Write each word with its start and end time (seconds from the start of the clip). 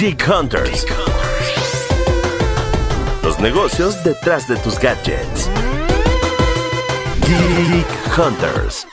Geek 0.00 0.28
Hunters. 0.28 0.86
Los 3.24 3.40
negocios 3.40 4.04
detrás 4.04 4.46
de 4.46 4.54
tus 4.58 4.78
gadgets. 4.78 5.50
Geek 7.26 8.16
Hunters. 8.16 8.86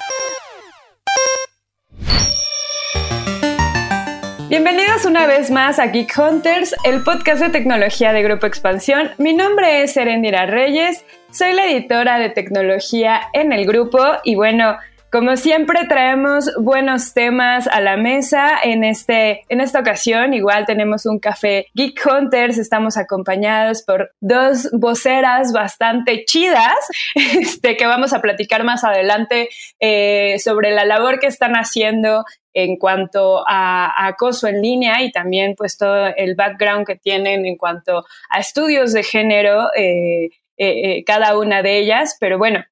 Bienvenidos 4.50 5.06
una 5.06 5.28
vez 5.28 5.52
más 5.52 5.78
a 5.78 5.86
Geek 5.86 6.12
Hunters, 6.18 6.74
el 6.84 7.04
podcast 7.04 7.40
de 7.40 7.50
tecnología 7.50 8.12
de 8.12 8.24
Grupo 8.24 8.48
Expansión. 8.48 9.12
Mi 9.20 9.36
nombre 9.36 9.84
es 9.84 9.96
Erendira 9.98 10.48
Reyes, 10.48 11.06
soy 11.30 11.54
la 11.54 11.68
editora 11.68 12.18
de 12.18 12.30
tecnología 12.30 13.22
en 13.34 13.54
el 13.54 13.68
grupo 13.68 14.00
y 14.24 14.34
bueno, 14.34 14.76
como 15.12 15.38
siempre 15.38 15.86
traemos 15.88 16.52
buenos 16.60 17.14
temas 17.14 17.68
a 17.68 17.80
la 17.82 17.98
mesa 17.98 18.60
en 18.64 18.84
este 18.84 19.46
en 19.50 19.62
esta 19.62 19.80
ocasión 19.80 20.34
igual 20.34 20.66
tenemos 20.66 21.06
un 21.06 21.20
café 21.20 21.68
Geek 21.74 22.00
Hunters, 22.06 22.58
estamos 22.58 22.98
acompañados 22.98 23.82
por 23.84 24.12
dos 24.20 24.70
voceras 24.74 25.54
bastante 25.54 26.26
chidas, 26.26 26.76
este 27.16 27.78
que 27.78 27.86
vamos 27.86 28.14
a 28.14 28.22
platicar 28.22 28.64
más 28.64 28.84
adelante 28.84 29.50
eh, 29.80 30.38
sobre 30.40 30.72
la 30.72 30.86
labor 30.86 31.20
que 31.20 31.28
están 31.28 31.54
haciendo 31.54 32.26
en 32.54 32.78
cuanto 32.78 33.44
a, 33.48 34.08
acoso 34.08 34.48
en 34.48 34.62
línea 34.62 35.02
y 35.04 35.12
también 35.12 35.56
pues 35.56 35.78
todo 35.78 36.08
el 36.16 36.36
background 36.36 36.88
que 36.88 36.96
tienen 36.96 37.46
en 37.46 37.58
cuanto 37.58 38.06
a 38.30 38.40
estudios 38.40 38.94
de 38.94 39.04
género. 39.04 39.70
Eh, 39.78 40.30
eh, 40.58 41.04
cada 41.04 41.38
una 41.38 41.62
de 41.62 41.80
ellas, 41.80 42.16
pero 42.18 42.38
bueno, 42.38 42.64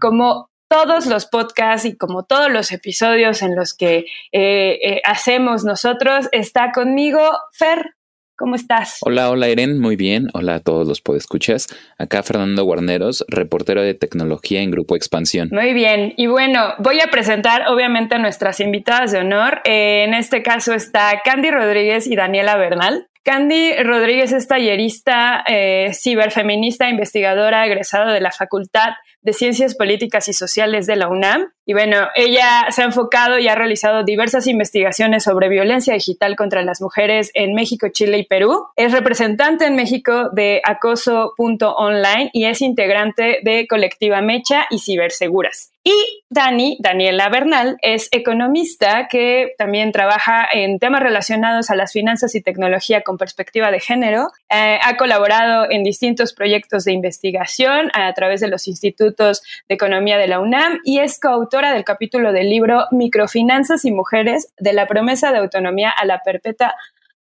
como 0.00 0.47
todos 0.68 1.06
los 1.06 1.26
podcasts 1.26 1.86
y 1.86 1.96
como 1.96 2.24
todos 2.24 2.50
los 2.50 2.72
episodios 2.72 3.42
en 3.42 3.56
los 3.56 3.74
que 3.74 4.06
eh, 4.32 4.78
eh, 4.82 5.00
hacemos 5.04 5.64
nosotros, 5.64 6.28
está 6.32 6.72
conmigo 6.72 7.20
Fer. 7.52 7.94
¿Cómo 8.36 8.54
estás? 8.54 8.98
Hola, 9.00 9.30
hola 9.30 9.48
Eren, 9.48 9.80
muy 9.80 9.96
bien. 9.96 10.28
Hola 10.32 10.54
a 10.54 10.60
todos 10.60 10.86
los 10.86 11.00
podescuchas. 11.00 11.66
Acá 11.98 12.22
Fernando 12.22 12.62
Guarneros, 12.62 13.24
reportero 13.26 13.82
de 13.82 13.94
tecnología 13.94 14.62
en 14.62 14.70
Grupo 14.70 14.94
Expansión. 14.94 15.48
Muy 15.50 15.72
bien. 15.72 16.14
Y 16.16 16.28
bueno, 16.28 16.74
voy 16.78 17.00
a 17.00 17.08
presentar 17.10 17.66
obviamente 17.66 18.14
a 18.14 18.18
nuestras 18.20 18.60
invitadas 18.60 19.10
de 19.10 19.18
honor. 19.18 19.60
Eh, 19.64 20.04
en 20.06 20.14
este 20.14 20.44
caso 20.44 20.72
está 20.72 21.20
Candy 21.24 21.50
Rodríguez 21.50 22.06
y 22.06 22.14
Daniela 22.14 22.56
Bernal. 22.56 23.07
Candy 23.24 23.74
Rodríguez 23.82 24.32
es 24.32 24.48
tallerista, 24.48 25.44
ciberfeminista, 25.92 26.88
investigadora, 26.88 27.66
egresada 27.66 28.12
de 28.12 28.20
la 28.20 28.32
Facultad 28.32 28.90
de 29.20 29.32
Ciencias 29.32 29.74
Políticas 29.74 30.28
y 30.28 30.32
Sociales 30.32 30.86
de 30.86 30.96
la 30.96 31.08
UNAM. 31.08 31.52
Y 31.66 31.74
bueno, 31.74 32.08
ella 32.14 32.66
se 32.70 32.82
ha 32.82 32.86
enfocado 32.86 33.38
y 33.38 33.48
ha 33.48 33.54
realizado 33.54 34.04
diversas 34.04 34.46
investigaciones 34.46 35.24
sobre 35.24 35.48
violencia 35.48 35.92
digital 35.92 36.36
contra 36.36 36.62
las 36.62 36.80
mujeres 36.80 37.30
en 37.34 37.52
México, 37.52 37.88
Chile 37.90 38.18
y 38.18 38.24
Perú. 38.24 38.68
Es 38.76 38.92
representante 38.92 39.66
en 39.66 39.76
México 39.76 40.30
de 40.32 40.62
acoso.online 40.64 42.30
y 42.32 42.46
es 42.46 42.62
integrante 42.62 43.40
de 43.42 43.66
Colectiva 43.66 44.22
Mecha 44.22 44.66
y 44.70 44.78
Ciberseguras. 44.78 45.72
Y 45.90 46.22
Dani, 46.28 46.76
Daniela 46.80 47.30
Bernal, 47.30 47.78
es 47.80 48.08
economista 48.10 49.08
que 49.08 49.54
también 49.56 49.90
trabaja 49.90 50.46
en 50.52 50.78
temas 50.78 51.02
relacionados 51.02 51.70
a 51.70 51.76
las 51.76 51.92
finanzas 51.92 52.34
y 52.34 52.42
tecnología 52.42 53.00
con 53.00 53.16
perspectiva 53.16 53.70
de 53.70 53.80
género. 53.80 54.28
Eh, 54.50 54.78
ha 54.82 54.96
colaborado 54.98 55.66
en 55.70 55.84
distintos 55.84 56.34
proyectos 56.34 56.84
de 56.84 56.92
investigación 56.92 57.90
a 57.94 58.12
través 58.12 58.42
de 58.42 58.48
los 58.48 58.68
institutos 58.68 59.42
de 59.66 59.76
economía 59.76 60.18
de 60.18 60.28
la 60.28 60.40
UNAM 60.40 60.78
y 60.84 60.98
es 60.98 61.18
coautora 61.18 61.72
del 61.72 61.84
capítulo 61.84 62.34
del 62.34 62.50
libro 62.50 62.84
Microfinanzas 62.90 63.86
y 63.86 63.90
Mujeres 63.90 64.52
de 64.58 64.74
la 64.74 64.86
promesa 64.86 65.32
de 65.32 65.38
autonomía 65.38 65.88
a 65.88 66.04
la 66.04 66.20
perpetua 66.22 66.74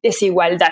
desigualdad. 0.01 0.71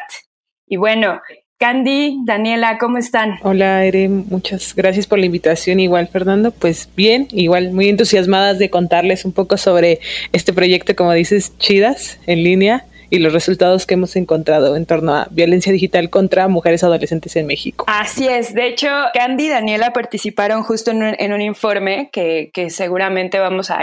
Y 0.65 0.77
bueno, 0.77 1.21
Candy, 1.61 2.17
Daniela, 2.25 2.79
¿cómo 2.79 2.97
están? 2.97 3.35
Hola, 3.43 3.85
Ere, 3.85 4.09
muchas 4.09 4.73
gracias 4.73 5.05
por 5.05 5.19
la 5.19 5.27
invitación. 5.27 5.79
Igual, 5.79 6.07
Fernando, 6.07 6.49
pues 6.49 6.89
bien, 6.95 7.27
igual 7.33 7.71
muy 7.71 7.87
entusiasmadas 7.87 8.57
de 8.57 8.71
contarles 8.71 9.25
un 9.25 9.31
poco 9.31 9.57
sobre 9.57 9.99
este 10.31 10.53
proyecto, 10.53 10.95
como 10.95 11.13
dices, 11.13 11.55
chidas, 11.59 12.17
en 12.25 12.43
línea, 12.43 12.85
y 13.11 13.19
los 13.19 13.33
resultados 13.33 13.85
que 13.85 13.95
hemos 13.95 14.15
encontrado 14.15 14.77
en 14.77 14.85
torno 14.85 15.13
a 15.13 15.27
violencia 15.29 15.73
digital 15.73 16.09
contra 16.09 16.47
mujeres 16.47 16.81
adolescentes 16.83 17.35
en 17.35 17.45
México. 17.45 17.83
Así 17.89 18.25
es, 18.25 18.53
de 18.55 18.67
hecho, 18.67 18.87
Candy 19.13 19.47
y 19.47 19.49
Daniela 19.49 19.91
participaron 19.91 20.63
justo 20.63 20.91
en 20.91 21.33
un, 21.33 21.41
informe 21.41 22.09
que, 22.13 22.49
seguramente 22.69 23.37
vamos 23.37 23.69
a, 23.69 23.81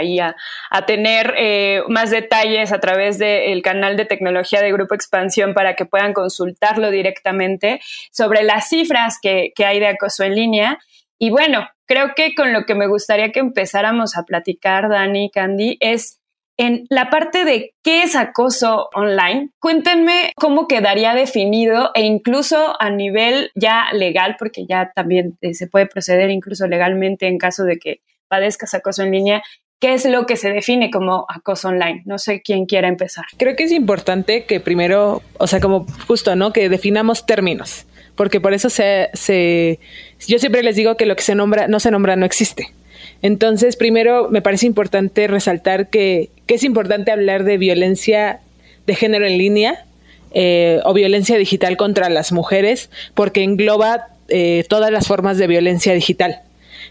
a 0.71 0.85
tener 0.87 1.35
eh, 1.37 1.83
más 1.89 2.09
detalles 2.09 2.71
a 2.71 2.79
través 2.79 3.19
del 3.19 3.61
canal 3.61 3.97
de 3.97 4.05
tecnología 4.05 4.61
de 4.61 4.71
Grupo 4.71 4.95
Expansión 4.95 5.53
para 5.53 5.75
que 5.75 5.85
puedan 5.85 6.13
consultarlo 6.13 6.89
directamente 6.89 7.81
sobre 8.11 8.41
las 8.41 8.67
cifras 8.67 9.19
que, 9.21 9.51
que 9.55 9.65
hay 9.65 9.79
de 9.79 9.87
acoso 9.87 10.23
en 10.23 10.33
línea. 10.33 10.79
Y 11.19 11.29
bueno, 11.29 11.67
creo 11.85 12.13
que 12.15 12.33
con 12.33 12.51
lo 12.51 12.65
que 12.65 12.73
me 12.73 12.87
gustaría 12.87 13.31
que 13.31 13.41
empezáramos 13.41 14.17
a 14.17 14.23
platicar, 14.23 14.89
Dani 14.89 15.25
y 15.25 15.29
Candy, 15.29 15.77
es 15.81 16.18
en 16.59 16.85
la 16.89 17.09
parte 17.09 17.45
de 17.45 17.73
qué 17.81 18.03
es 18.03 18.17
acoso 18.17 18.89
online, 18.93 19.49
cuéntenme 19.59 20.33
cómo 20.35 20.67
quedaría 20.67 21.15
definido 21.15 21.91
e 21.95 22.01
incluso 22.01 22.75
a 22.81 22.89
nivel 22.89 23.49
ya 23.55 23.85
legal, 23.93 24.35
porque 24.37 24.65
ya 24.67 24.91
también 24.93 25.37
eh, 25.39 25.53
se 25.53 25.67
puede 25.67 25.85
proceder 25.85 26.29
incluso 26.29 26.67
legalmente 26.67 27.27
en 27.27 27.37
caso 27.37 27.63
de 27.63 27.79
que 27.79 28.01
padezcas 28.27 28.73
acoso 28.73 29.03
en 29.03 29.11
línea, 29.11 29.41
¿Qué 29.81 29.93
es 29.93 30.03
lo 30.03 30.25
que 30.25 30.35
se 30.35 30.51
define 30.51 30.91
como 30.91 31.25
acoso 31.29 31.69
online? 31.69 32.01
No 32.03 32.17
sé 32.17 32.41
quién 32.41 32.65
quiera 32.65 32.89
empezar. 32.89 33.23
Creo 33.37 33.55
que 33.55 33.63
es 33.63 33.71
importante 33.71 34.43
que 34.43 34.59
primero, 34.59 35.21
o 35.37 35.47
sea, 35.47 35.61
como 35.61 35.85
justo, 36.05 36.35
¿no? 36.35 36.51
Que 36.51 36.67
definamos 36.67 37.25
términos, 37.25 37.85
porque 38.15 38.41
por 38.41 38.53
eso 38.53 38.69
se, 38.69 39.09
se 39.13 39.79
yo 40.27 40.37
siempre 40.37 40.63
les 40.63 40.75
digo 40.75 40.97
que 40.97 41.05
lo 41.05 41.15
que 41.15 41.23
se 41.23 41.33
nombra, 41.33 41.69
no 41.69 41.79
se 41.79 41.91
nombra, 41.91 42.17
no 42.17 42.25
existe. 42.25 42.73
Entonces, 43.21 43.75
primero 43.75 44.29
me 44.29 44.41
parece 44.41 44.65
importante 44.65 45.27
resaltar 45.27 45.89
que, 45.89 46.29
es 46.47 46.63
importante 46.63 47.11
hablar 47.11 47.43
de 47.43 47.57
violencia 47.57 48.39
de 48.87 48.95
género 48.95 49.27
en 49.27 49.37
línea 49.37 49.85
eh, 50.33 50.79
o 50.83 50.93
violencia 50.93 51.37
digital 51.37 51.77
contra 51.77 52.09
las 52.09 52.31
mujeres, 52.31 52.89
porque 53.13 53.43
engloba 53.43 54.07
eh, 54.29 54.65
todas 54.67 54.91
las 54.91 55.07
formas 55.07 55.37
de 55.37 55.47
violencia 55.47 55.93
digital. 55.93 56.41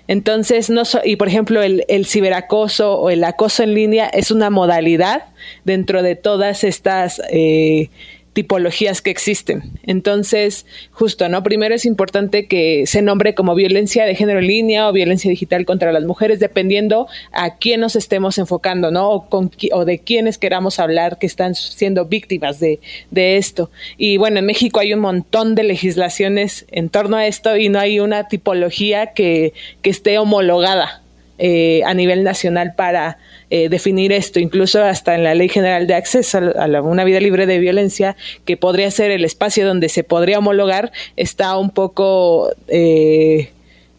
Entonces, 0.06 0.71
no 0.71 0.83
y 1.05 1.16
por 1.16 1.28
ejemplo, 1.28 1.62
el, 1.62 1.84
el, 1.89 2.06
ciberacoso 2.06 2.99
o 2.99 3.10
el 3.10 3.22
acoso 3.25 3.62
en 3.62 3.75
línea 3.75 4.06
es 4.06 4.31
una 4.31 4.49
modalidad 4.49 5.25
dentro 5.65 6.03
de 6.03 6.15
todas 6.16 6.65
estas 6.65 7.21
eh, 7.31 7.91
tipologías 8.38 9.03
que 9.03 9.10
existen. 9.10 9.65
Entonces, 9.82 10.65
justo, 10.93 11.28
¿no? 11.28 11.43
Primero 11.43 11.75
es 11.75 11.84
importante 11.84 12.47
que 12.47 12.84
se 12.87 13.03
nombre 13.03 13.34
como 13.34 13.56
violencia 13.56 14.04
de 14.04 14.15
género 14.15 14.38
en 14.38 14.47
línea 14.47 14.88
o 14.88 14.93
violencia 14.93 15.28
digital 15.28 15.66
contra 15.66 15.91
las 15.91 16.04
mujeres, 16.04 16.38
dependiendo 16.38 17.09
a 17.32 17.56
quién 17.56 17.81
nos 17.81 17.97
estemos 17.97 18.38
enfocando, 18.38 18.93
¿no? 18.93 19.10
O, 19.10 19.28
con, 19.28 19.50
o 19.72 19.84
de 19.84 19.98
quiénes 19.98 20.38
queramos 20.38 20.78
hablar 20.78 21.19
que 21.19 21.27
están 21.27 21.56
siendo 21.56 22.04
víctimas 22.04 22.60
de, 22.60 22.78
de 23.10 23.38
esto. 23.38 23.72
Y 23.97 24.19
bueno, 24.19 24.38
en 24.38 24.47
México 24.47 24.78
hay 24.78 24.94
un 24.94 25.00
montón 25.00 25.56
de 25.56 25.65
legislaciones 25.65 26.65
en 26.71 26.91
torno 26.91 27.16
a 27.16 27.27
esto 27.27 27.56
y 27.56 27.71
no 27.71 27.81
hay 27.81 27.98
una 27.98 28.28
tipología 28.28 29.15
que, 29.15 29.53
que 29.82 29.91
esté 29.91 30.16
homologada 30.16 31.03
eh, 31.38 31.82
a 31.84 31.94
nivel 31.94 32.25
nacional 32.25 32.75
para 32.76 33.19
eh, 33.50 33.69
definir 33.69 34.12
esto, 34.12 34.41
incluso 34.41 34.82
hasta 34.82 35.15
en 35.15 35.25
la 35.25 35.34
Ley 35.34 35.49
General 35.49 35.87
de 35.87 35.94
Acceso 35.94 36.38
a, 36.38 36.82
una 36.82 37.04
vida 37.04 37.21
libre 37.21 37.47
de 37.47 37.59
violencia, 37.59 38.16
que 38.44 38.56
podría 38.56 38.91
ser 38.91 39.10
el 39.10 39.25
espacio 39.25 39.66
donde 39.66 39.88
se 39.88 40.04
podría 40.04 40.38
homologar, 40.38 40.93
está 41.16 41.56
un 41.56 41.71
poco... 41.71 42.50
Eh, 42.69 43.50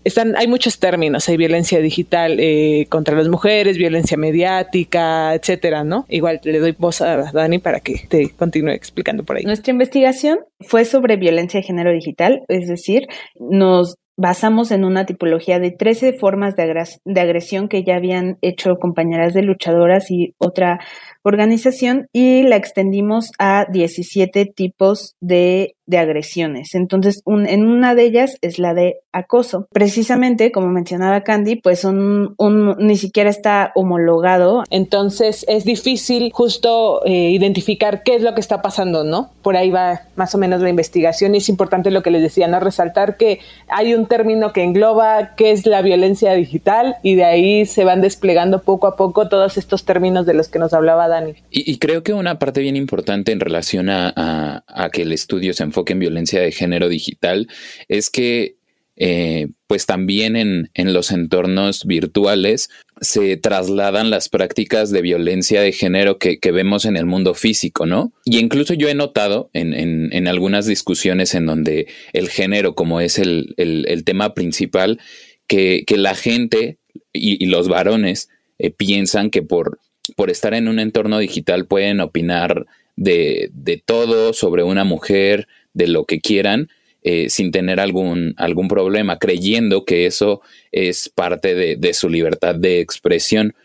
están, 0.04 0.36
hay 0.38 0.48
muchos 0.48 0.80
términos, 0.80 1.28
hay 1.30 1.38
violencia 1.38 1.80
digital 1.80 2.40
eh, 2.40 2.86
contra 2.90 3.18
las 3.18 3.28
mujeres, 3.28 3.78
violencia 3.78 4.18
mediática, 4.18 5.34
etcétera, 5.34 5.84
¿no? 5.84 6.06
Igual 6.10 6.40
le 6.44 6.60
doy 6.60 6.76
voz 6.78 7.02
a 7.02 7.32
Dani 7.32 7.60
para 7.60 7.80
que 7.80 8.06
te 8.08 8.30
continúe 8.30 8.72
explicando 8.72 9.24
por 9.24 9.38
ahí. 9.38 9.44
Nuestra 9.44 9.72
investigación 9.72 10.40
fue 10.62 10.86
sobre 10.86 11.18
violencia 11.18 11.60
de 11.60 11.66
género 11.66 11.92
digital, 11.92 12.44
es 12.48 12.68
decir, 12.68 13.08
nos 13.40 13.96
basamos 14.20 14.72
en 14.72 14.84
una 14.84 15.06
tipología 15.06 15.60
de 15.60 15.72
13 15.72 16.12
formas 16.12 16.54
de, 16.58 17.22
agresión 17.22 17.70
que 17.70 17.86
ya 17.86 17.96
habían 17.96 18.38
hecho 18.42 18.76
compañeras 18.76 19.34
de 19.34 19.44
luchadoras 19.44 20.12
y 20.12 20.36
otra 20.38 20.80
organización 21.24 22.08
y 22.12 22.44
la 22.44 22.58
extendimos 22.58 23.32
a 23.40 23.66
17 23.72 24.46
tipos 24.46 25.16
de 25.22 25.76
de 25.90 25.98
agresiones. 25.98 26.76
Entonces, 26.76 27.24
en 27.26 27.66
una 27.66 27.96
de 27.96 28.04
ellas 28.04 28.38
es 28.42 28.60
la 28.60 28.76
de 28.76 28.98
acoso. 29.12 29.68
Precisamente, 29.74 30.52
como 30.52 30.68
mencionaba 30.68 31.24
Candy, 31.24 31.56
pues 31.56 31.84
un, 31.84 32.36
ni 32.78 32.96
siquiera 32.96 33.32
está 33.32 33.72
homologado. 33.74 34.64
Entonces, 34.70 35.46
es 35.48 35.66
difícil 35.66 36.32
justo 36.32 37.04
eh, 37.06 37.32
identificar 37.32 38.04
qué 38.04 38.16
es 38.16 38.22
lo 38.22 38.36
que 38.36 38.42
está 38.42 38.62
pasando, 38.62 39.04
¿no? 39.04 39.32
Por 39.42 39.58
ahí 39.58 39.72
va 39.72 40.02
más 40.16 40.36
o 40.36 40.38
menos 40.38 40.62
la 40.62 40.70
investigación 40.70 41.34
y 41.34 41.40
es 41.40 41.50
importante 41.50 41.90
lo 41.90 42.04
que 42.04 42.12
les 42.12 42.22
decía, 42.22 42.48
¿no? 42.48 42.60
Resaltar 42.60 43.18
que 43.18 43.40
hay 43.68 43.96
un 43.96 44.06
término 44.06 44.54
que 44.54 44.64
engloba 44.64 45.34
qué 45.36 45.52
es 45.52 45.66
la 45.66 45.82
violencia 45.82 46.34
digital 46.34 46.98
y 47.02 47.16
de 47.16 47.26
ahí 47.26 47.66
se 47.66 47.84
van 47.84 48.02
desplegando 48.02 48.62
poco 48.62 48.86
a 48.86 48.96
poco 48.96 49.28
todos 49.28 49.58
estos 49.58 49.86
términos 49.86 50.28
de 50.28 50.36
los 50.36 50.50
que 50.50 50.60
nos 50.60 50.74
hablaba 50.74 51.08
Dani. 51.08 51.34
Y, 51.50 51.80
creo 51.80 52.04
que 52.04 52.14
una 52.14 52.38
parte 52.38 52.62
bien 52.62 52.76
importante 52.76 53.32
en 53.32 53.40
relación 53.40 53.90
a, 53.90 54.64
a 54.68 54.90
que 54.92 55.02
el 55.02 55.14
estudio 55.14 55.54
se 55.54 55.64
enfoque 55.64 55.79
en 55.88 56.00
violencia 56.00 56.42
de 56.42 56.52
género 56.52 56.90
digital 56.90 57.48
es 57.88 58.10
que 58.10 58.56
eh, 59.02 59.48
pues 59.68 59.86
también 59.86 60.36
en, 60.36 60.70
en, 60.74 60.94
los 60.94 61.12
entornos 61.12 61.86
virtuales 61.86 62.70
se 63.00 63.38
trasladan 63.38 64.10
las 64.10 64.28
prácticas 64.28 64.92
de 64.92 65.02
violencia 65.02 65.62
de 65.62 65.72
género 65.72 66.18
que, 66.18 66.38
vemos 66.52 66.84
en 66.84 66.98
el 66.98 67.06
mundo 67.06 67.34
físico, 67.34 67.86
¿no? 67.86 68.12
Y 68.26 68.40
incluso 68.40 68.74
yo 68.74 68.90
he 68.90 68.96
notado 68.96 69.50
en, 69.54 69.74
en, 69.74 70.28
algunas 70.28 70.66
discusiones 70.66 71.34
en 71.34 71.46
donde 71.46 71.88
el 72.12 72.28
género, 72.28 72.76
como 72.76 73.00
es 73.00 73.20
el, 73.20 73.56
tema 74.04 74.34
principal, 74.34 75.00
que, 75.48 75.86
la 75.96 76.14
gente 76.14 76.78
y, 77.14 77.46
los 77.46 77.70
varones 77.70 78.28
eh, 78.58 78.70
piensan 78.70 79.30
que 79.30 79.44
por, 79.44 79.80
por 80.18 80.30
estar 80.30 80.54
en 80.54 80.68
un 80.68 80.78
entorno 80.78 81.20
digital 81.20 81.68
pueden 81.68 82.02
opinar 82.02 82.66
de, 82.98 83.50
de 83.54 83.78
todo 83.78 84.34
sobre 84.34 84.64
una 84.64 84.84
mujer, 84.84 85.48
de 85.74 85.88
lo 85.88 86.06
que 86.06 86.20
quieran, 86.20 86.70
eh, 87.02 87.30
sin 87.30 87.52
tener 87.52 87.80
algún, 87.80 88.34
algún 88.38 88.68
problema, 88.68 89.20
creyendo 89.20 89.86
que 89.86 90.06
eso 90.06 90.42
es 90.72 91.10
parte 91.10 91.56
de, 91.56 91.94
su 91.94 92.10
libertad 92.10 92.56
de 92.56 92.82
expresión. 92.82 93.56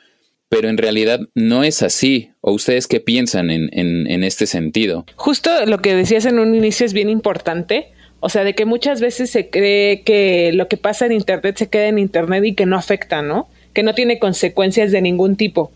Pero 0.48 0.68
en 0.68 0.78
realidad 0.78 1.20
no 1.34 1.64
es 1.64 1.82
así. 1.82 2.30
¿O 2.40 2.52
ustedes 2.52 2.86
qué 2.86 3.00
piensan 3.00 3.50
en, 3.50 3.70
en, 3.72 4.22
este 4.22 4.46
sentido? 4.46 5.04
Justo 5.16 5.50
lo 5.66 5.78
que 5.78 5.96
decías 5.96 6.26
en 6.26 6.38
un 6.38 6.54
inicio 6.54 6.86
es 6.86 6.92
bien 6.92 7.08
importante. 7.08 7.88
O 8.20 8.28
sea, 8.28 8.44
de 8.44 8.54
que 8.54 8.64
muchas 8.64 9.00
veces 9.00 9.30
se 9.30 9.50
cree 9.50 10.02
que 10.02 10.52
lo 10.52 10.68
que 10.68 10.76
pasa 10.76 11.06
en 11.06 11.12
Internet 11.12 11.56
se 11.56 11.68
queda 11.68 11.88
en 11.88 11.98
Internet 11.98 12.44
y 12.44 12.54
que 12.54 12.66
no 12.66 12.76
afecta, 12.76 13.20
¿no? 13.20 13.48
Que 13.72 13.82
no 13.82 13.94
tiene 13.94 14.20
consecuencias 14.20 14.92
de 14.92 15.02
ningún 15.02 15.36
tipo. 15.36 15.72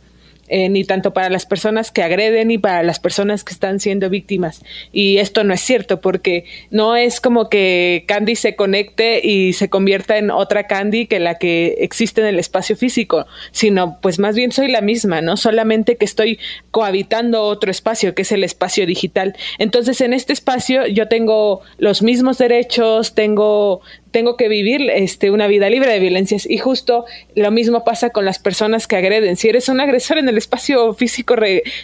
Eh, 0.51 0.71
ni 0.71 0.85
tanto 0.85 1.13
para 1.13 1.29
las 1.29 1.45
personas 1.45 1.91
que 1.91 2.03
agreden 2.03 2.49
ni 2.49 2.57
para 2.57 2.83
las 2.83 3.01
personas 3.01 3.45
que 3.45 3.53
están 3.53 3.81
siendo 3.81 4.09
víctimas. 4.09 4.63
Y 4.93 5.19
esto 5.19 5.45
no 5.45 5.53
es 5.53 5.61
cierto 5.61 6.01
porque 6.01 6.45
no 6.71 6.97
es 6.97 7.21
como 7.21 7.51
que 7.51 8.05
Candy 8.09 8.35
se 8.35 8.57
conecte 8.57 9.21
y 9.23 9.53
se 9.53 9.69
convierta 9.69 10.17
en 10.17 10.31
otra 10.31 10.67
Candy 10.67 11.07
que 11.07 11.21
la 11.21 11.35
que 11.35 11.77
existe 11.81 12.23
en 12.23 12.29
el 12.29 12.39
espacio 12.39 12.77
físico, 12.77 13.27
sino 13.51 13.99
pues 14.01 14.19
más 14.19 14.35
bien 14.35 14.51
soy 14.51 14.69
la 14.69 14.81
misma, 14.81 15.21
¿no? 15.21 15.37
Solamente 15.37 15.97
que 15.97 16.07
estoy 16.07 16.39
cohabitando 16.71 17.43
otro 17.43 17.71
espacio 17.71 18.15
que 18.15 18.23
es 18.23 18.33
el 18.33 18.43
espacio 18.43 18.87
digital. 18.87 19.37
Entonces 19.59 20.01
en 20.01 20.15
este 20.15 20.33
espacio 20.33 20.87
yo 20.87 21.09
tengo 21.09 21.61
los 21.77 22.03
mismos 22.03 22.39
derechos, 22.39 23.15
tengo 23.15 23.83
tengo 24.11 24.37
que 24.37 24.49
vivir 24.49 24.91
este, 24.91 25.31
una 25.31 25.47
vida 25.47 25.69
libre 25.71 25.93
de 25.93 25.99
violencias. 25.99 26.49
Y 26.49 26.59
justo 26.59 27.05
lo 27.35 27.51
mismo 27.51 27.85
pasa 27.85 28.11
con 28.11 28.25
las 28.25 28.39
personas 28.39 28.87
que 28.87 28.97
agreden. 28.97 29.37
Si 29.37 29.49
eres 29.49 29.69
un 29.69 29.81
agresor 29.81 30.19
en 30.19 30.29
el 30.29 30.39
espacio 30.39 30.95
físico, 30.95 31.35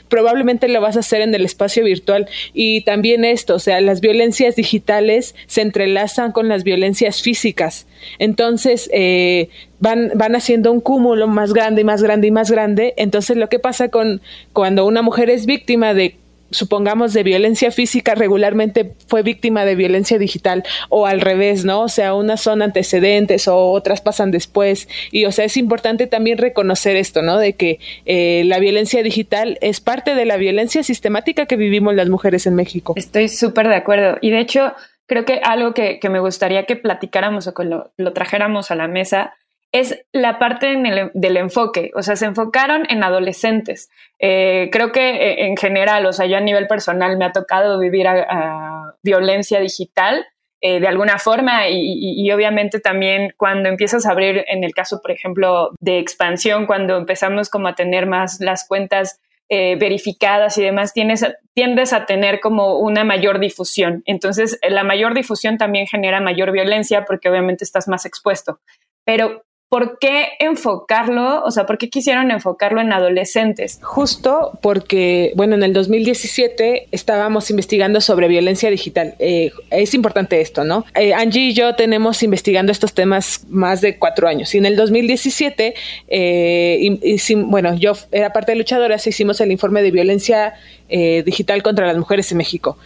probablemente 0.08 0.68
lo 0.68 0.80
vas 0.80 0.96
a 0.96 1.00
hacer 1.00 1.20
en 1.20 1.34
el 1.34 1.44
espacio 1.44 1.84
virtual. 1.84 2.28
Y 2.52 2.82
también 2.82 3.24
esto, 3.24 3.54
o 3.54 3.58
sea, 3.58 3.80
las 3.80 4.00
violencias 4.00 4.56
digitales 4.56 5.34
se 5.46 5.62
entrelazan 5.62 6.32
con 6.32 6.48
las 6.48 6.64
violencias 6.64 7.22
físicas. 7.22 7.86
Entonces, 8.18 8.90
eh, 8.92 9.48
van, 9.80 10.12
van 10.14 10.36
haciendo 10.36 10.72
un 10.72 10.80
cúmulo 10.80 11.26
más 11.26 11.52
grande 11.52 11.82
y 11.82 11.84
más 11.84 12.02
grande 12.02 12.28
y 12.28 12.30
más 12.30 12.50
grande. 12.50 12.94
Entonces, 12.96 13.36
lo 13.36 13.48
que 13.48 13.58
pasa 13.58 13.88
con 13.88 14.20
cuando 14.52 14.86
una 14.86 15.02
mujer 15.02 15.30
es 15.30 15.46
víctima 15.46 15.94
de 15.94 16.16
supongamos, 16.50 17.12
de 17.12 17.22
violencia 17.22 17.70
física 17.70 18.14
regularmente 18.14 18.94
fue 19.06 19.22
víctima 19.22 19.64
de 19.64 19.74
violencia 19.74 20.18
digital 20.18 20.64
o 20.88 21.06
al 21.06 21.20
revés, 21.20 21.64
¿no? 21.64 21.82
O 21.82 21.88
sea, 21.88 22.14
unas 22.14 22.40
son 22.40 22.62
antecedentes 22.62 23.48
o 23.48 23.70
otras 23.72 24.00
pasan 24.00 24.30
después. 24.30 24.88
Y, 25.10 25.24
o 25.26 25.32
sea, 25.32 25.44
es 25.44 25.56
importante 25.56 26.06
también 26.06 26.38
reconocer 26.38 26.96
esto, 26.96 27.22
¿no? 27.22 27.38
De 27.38 27.54
que 27.54 27.78
eh, 28.06 28.42
la 28.46 28.58
violencia 28.58 29.02
digital 29.02 29.58
es 29.60 29.80
parte 29.80 30.14
de 30.14 30.24
la 30.24 30.36
violencia 30.36 30.82
sistemática 30.82 31.46
que 31.46 31.56
vivimos 31.56 31.94
las 31.94 32.08
mujeres 32.08 32.46
en 32.46 32.54
México. 32.54 32.94
Estoy 32.96 33.28
súper 33.28 33.68
de 33.68 33.76
acuerdo. 33.76 34.18
Y 34.20 34.30
de 34.30 34.40
hecho, 34.40 34.72
creo 35.06 35.24
que 35.24 35.40
algo 35.42 35.74
que, 35.74 35.98
me 36.10 36.20
gustaría 36.20 36.66
que 36.66 36.76
platicáramos 36.76 37.46
o 37.46 37.54
que 37.54 37.64
lo 37.64 38.12
trajéramos 38.12 38.70
a 38.70 38.74
la 38.74 38.88
mesa 38.88 39.34
es 39.74 40.06
la 40.12 40.38
parte 40.38 40.76
del 41.14 41.36
enfoque, 41.36 41.90
o 41.96 42.02
sea, 42.02 42.14
se 42.14 42.26
enfocaron 42.26 42.86
en 42.88 43.02
adolescentes. 43.02 43.90
Eh, 44.20 44.68
creo 44.70 44.92
que 44.92 45.16
eh, 45.16 45.46
en 45.46 45.56
general, 45.56 46.06
o 46.06 46.12
sea, 46.12 46.26
yo 46.26 46.36
a 46.36 46.40
nivel 46.40 46.68
personal 46.68 47.18
me 47.18 47.24
ha 47.24 47.32
tocado 47.32 47.80
vivir 47.80 48.06
a, 48.06 48.94
violencia 49.02 49.58
digital 49.58 50.26
eh, 50.60 50.78
de 50.78 50.86
alguna 50.86 51.18
forma 51.18 51.68
y, 51.68 52.30
obviamente 52.30 52.78
también 52.78 53.34
cuando 53.36 53.68
empiezas 53.68 54.06
a 54.06 54.12
abrir, 54.12 54.44
en 54.46 54.62
el 54.62 54.72
caso, 54.72 55.00
por 55.02 55.10
ejemplo, 55.10 55.72
de 55.80 55.98
expansión, 55.98 56.66
cuando 56.66 56.96
empezamos 56.96 57.50
como 57.50 57.66
a 57.66 57.74
tener 57.74 58.06
más 58.06 58.38
las 58.40 58.68
cuentas 58.68 59.20
verificadas 59.50 60.56
y 60.58 60.62
demás, 60.62 60.92
tienes, 60.92 61.24
tiendes 61.52 61.92
a 61.92 62.06
tener 62.06 62.40
como 62.40 62.78
una 62.78 63.04
mayor 63.04 63.40
difusión. 63.40 64.02
Entonces, 64.06 64.58
la 64.68 64.84
mayor 64.84 65.14
difusión 65.14 65.58
también 65.58 65.86
genera 65.86 66.20
mayor 66.20 66.50
violencia 66.50 67.04
porque 67.04 67.28
obviamente 67.28 67.62
estás 67.62 67.86
más 67.86 68.04
expuesto. 68.06 68.60
Pero 69.04 69.44
¿por 69.74 69.98
qué 69.98 70.28
enfocarlo? 70.38 71.42
O 71.42 71.50
sea, 71.50 71.66
¿por 71.66 71.78
qué 71.78 71.90
quisieron 71.90 72.30
enfocarlo 72.30 72.80
en 72.80 72.92
adolescentes? 72.92 73.80
Justo 73.82 74.56
porque, 74.62 75.32
bueno, 75.34 75.56
en 75.56 75.64
el 75.64 75.72
2017 75.72 76.86
estábamos 76.92 77.50
investigando 77.50 78.00
sobre 78.00 78.28
violencia 78.28 78.70
digital. 78.70 79.16
Eh, 79.18 79.50
es 79.72 79.92
importante 79.94 80.40
esto, 80.40 80.62
¿no? 80.62 80.84
Eh, 80.94 81.12
Angie 81.12 81.48
y 81.48 81.54
yo 81.54 81.74
tenemos 81.74 82.22
investigando 82.22 82.70
estos 82.70 82.94
temas 82.94 83.46
más 83.48 83.80
de 83.80 83.98
cuatro 83.98 84.28
años 84.28 84.54
y 84.54 84.58
en 84.58 84.66
el 84.66 84.76
2017, 84.76 85.74
eh, 86.06 87.34
bueno, 87.38 87.74
yo 87.74 87.94
era 88.12 88.32
parte 88.32 88.52
de 88.52 88.58
luchadoras, 88.58 89.04
hicimos 89.08 89.40
el 89.40 89.50
informe 89.50 89.82
de 89.82 89.90
violencia 89.90 90.54
digital 90.88 91.64
contra 91.64 91.84
las 91.88 91.96
mujeres 91.96 92.30
en 92.30 92.38
México. 92.38 92.78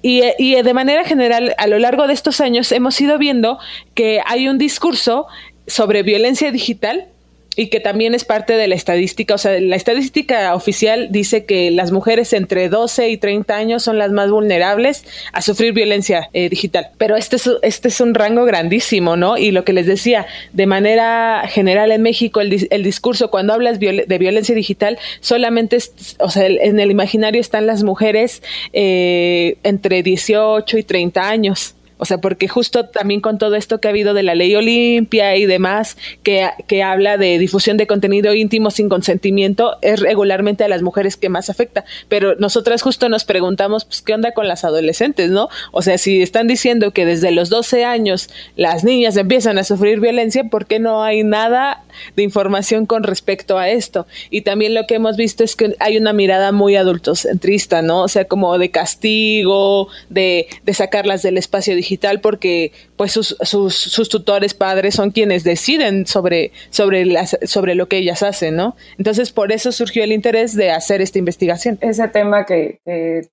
Y, 0.00 0.22
y, 0.38 0.62
de 0.62 0.74
manera 0.74 1.02
general, 1.02 1.56
a 1.58 1.66
lo 1.66 1.80
largo 1.80 2.06
de 2.06 2.12
estos 2.12 2.40
años 2.40 2.70
hemos 2.70 3.00
ido 3.00 3.18
viendo 3.18 3.58
que 3.94 4.20
hay 4.24 4.46
un 4.46 4.58
discurso 4.58 5.26
sobre 5.66 6.02
violencia 6.02 6.52
digital 6.52 7.08
y 7.56 7.68
que 7.68 7.80
también 7.80 8.14
es 8.14 8.24
parte 8.24 8.52
de 8.52 8.68
la 8.68 8.74
estadística. 8.74 9.34
O 9.34 9.38
sea, 9.38 9.58
la 9.58 9.76
estadística 9.76 10.54
oficial 10.54 11.08
dice 11.10 11.46
que 11.46 11.70
las 11.70 11.90
mujeres 11.90 12.32
entre 12.34 12.68
12 12.68 13.08
y 13.08 13.16
30 13.16 13.56
años 13.56 13.82
son 13.82 13.98
las 13.98 14.12
más 14.12 14.30
vulnerables 14.30 15.04
a 15.32 15.40
sufrir 15.40 15.72
violencia 15.72 16.28
eh, 16.34 16.50
digital. 16.50 16.90
Pero 16.98 17.16
este 17.16 17.36
es, 17.36 17.50
este 17.62 17.88
es 17.88 18.00
un 18.00 18.14
rango 18.14 18.44
grandísimo, 18.44 19.16
¿no? 19.16 19.38
Y 19.38 19.50
lo 19.50 19.64
que 19.64 19.72
les 19.72 19.86
decía, 19.86 20.26
de 20.52 20.66
manera 20.66 21.44
general 21.48 21.90
en 21.90 22.02
México, 22.02 22.40
el, 22.40 22.68
el 22.70 22.82
discurso 22.84 23.30
cuando 23.30 23.54
hablas 23.54 23.80
de 23.80 24.18
violencia 24.18 24.54
digital, 24.54 24.98
solamente, 25.20 25.78
o 26.18 26.28
sea, 26.28 26.46
en 26.46 26.78
el 26.78 26.90
imaginario 26.90 27.40
están 27.40 27.66
las 27.66 27.82
mujeres 27.82 28.42
eh, 28.74 29.56
entre 29.62 30.02
18 30.02 30.76
y 30.76 30.82
30 30.82 31.26
años. 31.26 31.75
O 31.98 32.04
sea, 32.04 32.18
porque 32.18 32.46
justo 32.46 32.86
también 32.86 33.20
con 33.20 33.38
todo 33.38 33.54
esto 33.54 33.80
que 33.80 33.88
ha 33.88 33.90
habido 33.90 34.12
de 34.12 34.22
la 34.22 34.34
ley 34.34 34.54
Olimpia 34.54 35.36
y 35.36 35.46
demás, 35.46 35.96
que, 36.22 36.48
que, 36.66 36.82
habla 36.82 37.16
de 37.16 37.38
difusión 37.38 37.78
de 37.78 37.86
contenido 37.86 38.34
íntimo 38.34 38.70
sin 38.70 38.88
consentimiento, 38.88 39.78
es 39.80 40.00
regularmente 40.00 40.64
a 40.64 40.68
las 40.68 40.82
mujeres 40.82 41.16
que 41.16 41.30
más 41.30 41.48
afecta. 41.48 41.84
Pero 42.08 42.34
nosotras 42.36 42.82
justo 42.82 43.08
nos 43.08 43.24
preguntamos, 43.24 43.86
pues, 43.86 44.02
¿qué 44.02 44.12
onda 44.12 44.32
con 44.32 44.46
las 44.46 44.64
adolescentes, 44.64 45.30
no? 45.30 45.48
O 45.72 45.80
sea, 45.80 45.96
si 45.96 46.20
están 46.20 46.46
diciendo 46.46 46.90
que 46.90 47.06
desde 47.06 47.30
los 47.30 47.48
12 47.48 47.84
años 47.84 48.28
las 48.56 48.84
niñas 48.84 49.16
empiezan 49.16 49.56
a 49.56 49.64
sufrir 49.64 50.00
violencia, 50.00 50.44
¿por 50.44 50.66
qué 50.66 50.78
no 50.78 51.02
hay 51.02 51.24
nada 51.24 51.82
de 52.14 52.22
información 52.22 52.84
con 52.84 53.04
respecto 53.04 53.58
a 53.58 53.70
esto? 53.70 54.06
Y 54.30 54.42
también 54.42 54.74
lo 54.74 54.86
que 54.86 54.96
hemos 54.96 55.16
visto 55.16 55.44
es 55.44 55.56
que 55.56 55.74
hay 55.78 55.96
una 55.96 56.12
mirada 56.12 56.52
muy 56.52 56.76
adultocentrista, 56.76 57.80
¿no? 57.80 58.02
O 58.02 58.08
sea, 58.08 58.26
como 58.26 58.58
de 58.58 58.70
castigo, 58.70 59.88
de, 60.10 60.46
de 60.64 60.74
sacarlas 60.74 61.22
del 61.22 61.38
espacio 61.38 61.74
digital 61.74 61.85
digital 61.86 62.20
porque 62.20 62.72
pues 62.96 63.12
sus, 63.12 63.36
sus, 63.42 63.74
sus, 63.74 64.08
tutores 64.08 64.54
padres 64.54 64.94
son 64.94 65.10
quienes 65.10 65.44
deciden 65.44 66.06
sobre, 66.06 66.50
sobre, 66.70 67.04
las, 67.04 67.38
sobre 67.44 67.74
lo 67.74 67.88
que 67.88 67.98
ellas 67.98 68.22
hacen, 68.22 68.56
¿no? 68.56 68.74
Entonces 68.98 69.30
por 69.30 69.52
eso 69.52 69.70
surgió 69.70 70.02
el 70.02 70.12
interés 70.12 70.56
de 70.56 70.70
hacer 70.70 71.00
esta 71.00 71.18
investigación. 71.18 71.78
Ese 71.80 72.08
tema 72.08 72.44
que, 72.44 72.80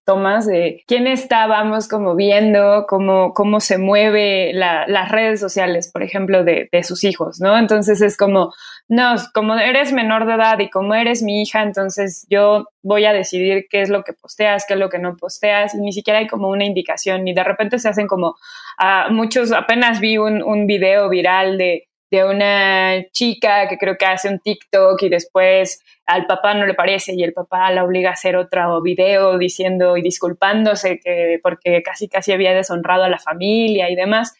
tomas 0.05 0.45
de 0.45 0.83
quién 0.88 1.07
estábamos 1.07 1.88
como 1.88 2.15
viendo, 2.15 2.86
cómo, 2.88 3.33
cómo 3.33 3.60
se 3.60 3.77
mueve 3.77 4.53
las 4.53 5.10
redes 5.10 5.39
sociales, 5.39 5.89
por 5.91 6.03
ejemplo, 6.03 6.43
de, 6.43 6.69
de 6.72 6.83
sus 6.83 7.03
hijos, 7.03 7.39
¿no? 7.39 7.57
Entonces 7.57 8.01
es 8.01 8.17
como, 8.17 8.53
no, 8.93 9.15
como 9.33 9.55
eres 9.55 9.91
menor 9.91 10.27
de 10.27 10.33
edad 10.33 10.59
y 10.59 10.69
como 10.69 10.93
eres 10.93 11.23
mi 11.23 11.41
hija, 11.41 11.63
entonces 11.63 12.27
yo 12.29 12.67
voy 12.83 13.05
a 13.05 13.13
decidir 13.13 13.65
qué 13.69 13.81
es 13.81 13.89
lo 13.89 14.03
que 14.03 14.13
posteas, 14.13 14.65
qué 14.67 14.75
es 14.75 14.79
lo 14.79 14.89
que 14.89 15.00
no 15.00 15.17
posteas, 15.17 15.73
y 15.73 15.79
ni 15.79 15.91
siquiera 15.91 16.19
hay 16.19 16.27
como 16.27 16.50
una 16.50 16.63
indicación, 16.63 17.27
y 17.27 17.33
de 17.33 17.43
repente 17.43 17.79
se 17.79 17.89
hacen 17.89 18.05
como 18.07 18.35
uh, 18.79 19.12
muchos, 19.12 19.51
apenas 19.51 20.00
vi 20.00 20.17
un, 20.19 20.43
un 20.43 20.67
video 20.67 21.09
viral 21.09 21.57
de, 21.57 21.88
de 22.12 22.23
una 22.23 23.03
chica 23.12 23.67
que 23.67 23.79
creo 23.79 23.97
que 23.97 24.05
hace 24.05 24.29
un 24.29 24.38
TikTok 24.38 25.01
y 25.01 25.09
después 25.09 25.81
al 26.05 26.27
papá 26.27 26.53
no 26.53 26.67
le 26.67 26.75
parece 26.75 27.15
y 27.15 27.23
el 27.23 27.33
papá 27.33 27.71
la 27.71 27.83
obliga 27.83 28.12
a 28.12 28.13
hacer 28.13 28.35
otro 28.35 28.79
video 28.83 29.39
diciendo 29.39 29.97
y 29.97 30.03
disculpándose 30.03 31.00
que 31.00 31.39
porque 31.41 31.81
casi 31.81 32.07
casi 32.07 32.31
había 32.31 32.53
deshonrado 32.53 33.05
a 33.05 33.09
la 33.09 33.17
familia 33.17 33.89
y 33.89 33.95
demás. 33.95 34.35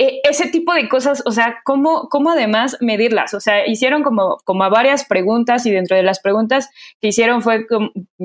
E, 0.00 0.20
ese 0.22 0.48
tipo 0.48 0.72
de 0.72 0.88
cosas, 0.88 1.24
o 1.26 1.32
sea, 1.32 1.56
¿cómo, 1.64 2.08
¿cómo, 2.08 2.30
además 2.30 2.76
medirlas? 2.80 3.34
O 3.34 3.40
sea, 3.40 3.66
hicieron 3.66 4.04
como, 4.04 4.38
como 4.44 4.62
a 4.62 4.68
varias 4.68 5.04
preguntas 5.04 5.66
y 5.66 5.72
dentro 5.72 5.96
de 5.96 6.04
las 6.04 6.20
preguntas 6.20 6.70
que 7.00 7.08
hicieron 7.08 7.42
fue 7.42 7.66